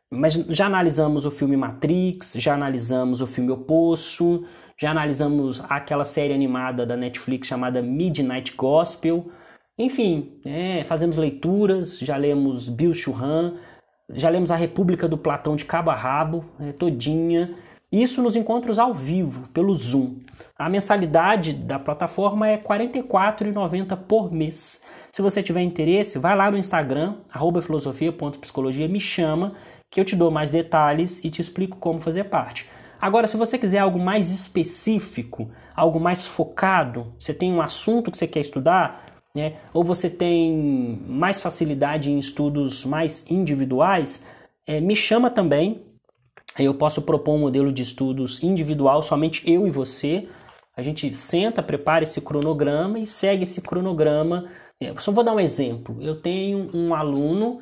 Mas 0.09 0.33
já 0.33 0.65
analisamos 0.65 1.25
o 1.25 1.31
filme 1.31 1.55
Matrix, 1.55 2.33
já 2.37 2.53
analisamos 2.53 3.21
o 3.21 3.27
filme 3.27 3.51
O 3.51 3.57
Poço, 3.57 4.45
já 4.79 4.91
analisamos 4.91 5.63
aquela 5.69 6.05
série 6.05 6.33
animada 6.33 6.85
da 6.85 6.95
Netflix 6.95 7.47
chamada 7.47 7.81
Midnight 7.81 8.55
Gospel. 8.55 9.31
Enfim, 9.78 10.39
é, 10.45 10.84
fazemos 10.84 11.17
leituras, 11.17 11.97
já 11.97 12.15
lemos 12.15 12.69
Bill 12.69 12.93
Churran, 12.93 13.55
já 14.11 14.30
lemos 14.30 14.51
A 14.51 14.55
República 14.55 15.07
do 15.07 15.17
Platão 15.17 15.55
de 15.55 15.65
cabo 15.65 15.89
a 15.89 15.95
rabo, 15.95 16.45
é, 16.59 16.71
todinha. 16.71 17.55
Isso 17.91 18.21
nos 18.21 18.36
encontros 18.36 18.78
ao 18.78 18.93
vivo, 18.93 19.47
pelo 19.49 19.76
Zoom. 19.76 20.17
A 20.57 20.69
mensalidade 20.69 21.53
da 21.53 21.80
plataforma 21.80 22.47
é 22.47 22.55
R$ 22.55 22.63
44,90 22.63 23.97
por 23.97 24.32
mês. 24.32 24.82
Se 25.11 25.21
você 25.21 25.41
tiver 25.41 25.61
interesse, 25.61 26.19
vai 26.19 26.36
lá 26.36 26.49
no 26.49 26.57
Instagram, 26.57 27.17
filosofia.psicologia, 27.61 28.88
me 28.88 28.99
chama, 28.99 29.53
que 29.91 29.99
eu 29.99 30.05
te 30.05 30.15
dou 30.15 30.32
mais 30.32 30.49
detalhes 30.49 31.24
e 31.24 31.30
te 31.30 31.41
explico 31.41 31.78
como 31.78 31.99
fazer 31.99 32.26
parte. 32.26 32.67
Agora, 32.99 33.28
se 33.28 33.38
você 33.38 33.57
quiser 33.57 33.80
algo 33.80 33.99
mais 33.99 34.32
específico, 34.32 35.51
algo 35.76 35.99
mais 35.99 36.26
focado, 36.26 37.13
você 37.19 37.34
tem 37.34 37.51
um 37.51 37.61
assunto 37.61 38.09
que 38.09 38.17
você 38.17 38.26
quer 38.26 38.39
estudar, 38.39 39.02
né? 39.36 39.57
ou 39.73 39.84
você 39.84 40.09
tem 40.09 41.01
mais 41.07 41.41
facilidade 41.41 42.11
em 42.11 42.19
estudos 42.19 42.86
mais 42.86 43.29
individuais, 43.29 44.23
é, 44.65 44.79
me 44.79 44.95
chama 44.95 45.29
também. 45.29 45.84
Eu 46.57 46.75
posso 46.75 47.01
propor 47.01 47.34
um 47.34 47.39
modelo 47.39 47.73
de 47.73 47.81
estudos 47.81 48.43
individual, 48.43 49.01
somente 49.01 49.49
eu 49.49 49.65
e 49.65 49.71
você. 49.71 50.27
A 50.75 50.81
gente 50.81 51.13
senta, 51.15 51.63
prepara 51.63 52.03
esse 52.03 52.21
cronograma 52.21 52.99
e 52.99 53.07
segue 53.07 53.43
esse 53.43 53.61
cronograma. 53.61 54.49
Eu 54.79 54.97
só 54.99 55.11
vou 55.11 55.23
dar 55.23 55.34
um 55.34 55.39
exemplo. 55.39 55.97
Eu 56.01 56.21
tenho 56.21 56.69
um 56.73 56.93
aluno 56.93 57.61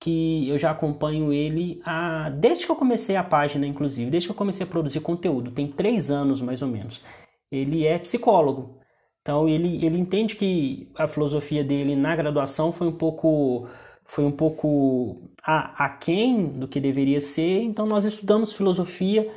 que 0.00 0.48
eu 0.48 0.58
já 0.58 0.70
acompanho 0.70 1.32
ele 1.32 1.80
há, 1.84 2.30
desde 2.30 2.64
que 2.64 2.70
eu 2.70 2.76
comecei 2.76 3.16
a 3.16 3.24
página, 3.24 3.66
inclusive, 3.66 4.10
desde 4.10 4.28
que 4.28 4.32
eu 4.32 4.36
comecei 4.36 4.64
a 4.64 4.68
produzir 4.68 5.00
conteúdo, 5.00 5.50
tem 5.50 5.66
três 5.66 6.10
anos 6.10 6.40
mais 6.40 6.62
ou 6.62 6.68
menos. 6.68 7.02
Ele 7.50 7.84
é 7.84 7.98
psicólogo, 7.98 8.78
então 9.28 9.46
ele, 9.46 9.84
ele 9.84 9.98
entende 9.98 10.36
que 10.36 10.88
a 10.96 11.06
filosofia 11.06 11.62
dele 11.62 11.94
na 11.94 12.16
graduação 12.16 12.72
foi 12.72 12.86
um 12.86 12.92
pouco 12.92 13.68
foi 14.06 14.24
um 14.24 14.30
pouco 14.30 15.18
a, 15.44 15.84
aquém 15.84 16.46
do 16.46 16.66
que 16.66 16.80
deveria 16.80 17.20
ser, 17.20 17.60
então 17.60 17.84
nós 17.84 18.06
estudamos 18.06 18.54
filosofia, 18.54 19.30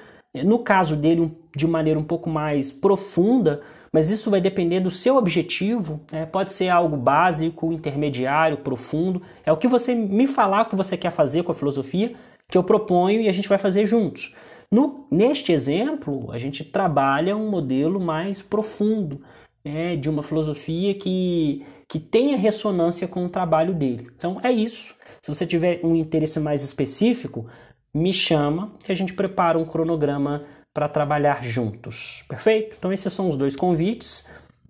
no 0.45 0.59
caso 0.59 0.95
dele, 0.95 1.37
de 1.53 1.67
maneira 1.67 1.99
um 1.99 2.05
pouco 2.05 2.29
mais 2.29 2.71
profunda, 2.71 3.61
mas 3.91 4.09
isso 4.09 4.31
vai 4.31 4.39
depender 4.39 4.79
do 4.79 4.89
seu 4.89 5.17
objetivo. 5.17 5.99
Né? 6.09 6.25
Pode 6.25 6.53
ser 6.53 6.69
algo 6.69 6.95
básico, 6.95 7.73
intermediário, 7.73 8.59
profundo. 8.59 9.21
É 9.45 9.51
o 9.51 9.57
que 9.57 9.67
você 9.67 9.93
me 9.93 10.25
falar 10.25 10.61
o 10.61 10.65
que 10.69 10.75
você 10.77 10.95
quer 10.95 11.11
fazer 11.11 11.43
com 11.43 11.51
a 11.51 11.55
filosofia 11.55 12.13
que 12.47 12.57
eu 12.57 12.63
proponho 12.63 13.19
e 13.19 13.27
a 13.27 13.33
gente 13.33 13.49
vai 13.49 13.57
fazer 13.57 13.85
juntos. 13.85 14.33
No, 14.71 15.05
neste 15.11 15.51
exemplo, 15.51 16.31
a 16.31 16.37
gente 16.37 16.63
trabalha 16.63 17.35
um 17.35 17.49
modelo 17.49 17.99
mais 17.99 18.41
profundo 18.41 19.19
né, 19.63 19.95
de 19.95 20.09
uma 20.09 20.23
filosofia 20.23 20.93
que, 20.95 21.65
que 21.87 21.99
tenha 21.99 22.37
ressonância 22.37 23.07
com 23.07 23.25
o 23.25 23.29
trabalho 23.29 23.73
dele. 23.73 24.07
Então 24.15 24.39
é 24.43 24.51
isso. 24.51 24.95
Se 25.21 25.33
você 25.33 25.45
tiver 25.45 25.79
um 25.83 25.95
interesse 25.95 26.39
mais 26.39 26.63
específico, 26.63 27.47
me 27.93 28.13
chama 28.13 28.73
que 28.83 28.91
a 28.91 28.95
gente 28.95 29.13
prepara 29.13 29.57
um 29.57 29.65
cronograma 29.65 30.45
para 30.73 30.87
trabalhar 30.87 31.43
juntos. 31.43 32.23
Perfeito? 32.27 32.75
Então, 32.77 32.91
esses 32.93 33.11
são 33.11 33.29
os 33.29 33.37
dois 33.37 33.55
convites. 33.55 34.27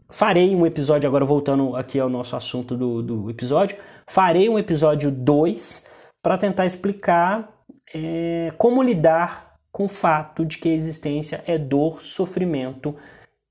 Farei 0.09 0.55
um 0.55 0.65
episódio, 0.65 1.07
agora 1.07 1.23
voltando 1.23 1.75
aqui 1.75 1.99
ao 1.99 2.09
nosso 2.09 2.35
assunto 2.35 2.75
do, 2.75 3.01
do 3.01 3.29
episódio, 3.29 3.77
farei 4.07 4.49
um 4.49 4.59
episódio 4.59 5.09
2 5.09 5.87
para 6.21 6.37
tentar 6.37 6.65
explicar 6.65 7.49
é, 7.93 8.53
como 8.57 8.83
lidar 8.83 9.55
com 9.71 9.85
o 9.85 9.89
fato 9.89 10.45
de 10.45 10.57
que 10.57 10.67
a 10.67 10.73
existência 10.73 11.43
é 11.47 11.57
dor, 11.57 12.01
sofrimento 12.01 12.93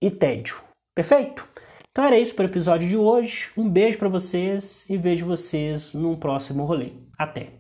e 0.02 0.10
tédio. 0.10 0.56
Perfeito? 0.94 1.48
Então 1.90 2.04
era 2.04 2.18
isso 2.18 2.34
para 2.34 2.44
o 2.44 2.48
episódio 2.48 2.88
de 2.88 2.96
hoje. 2.96 3.50
Um 3.56 3.68
beijo 3.68 3.98
para 3.98 4.08
vocês 4.08 4.88
e 4.88 4.96
vejo 4.96 5.26
vocês 5.26 5.92
num 5.94 6.16
próximo 6.16 6.64
rolê. 6.64 6.92
Até! 7.18 7.59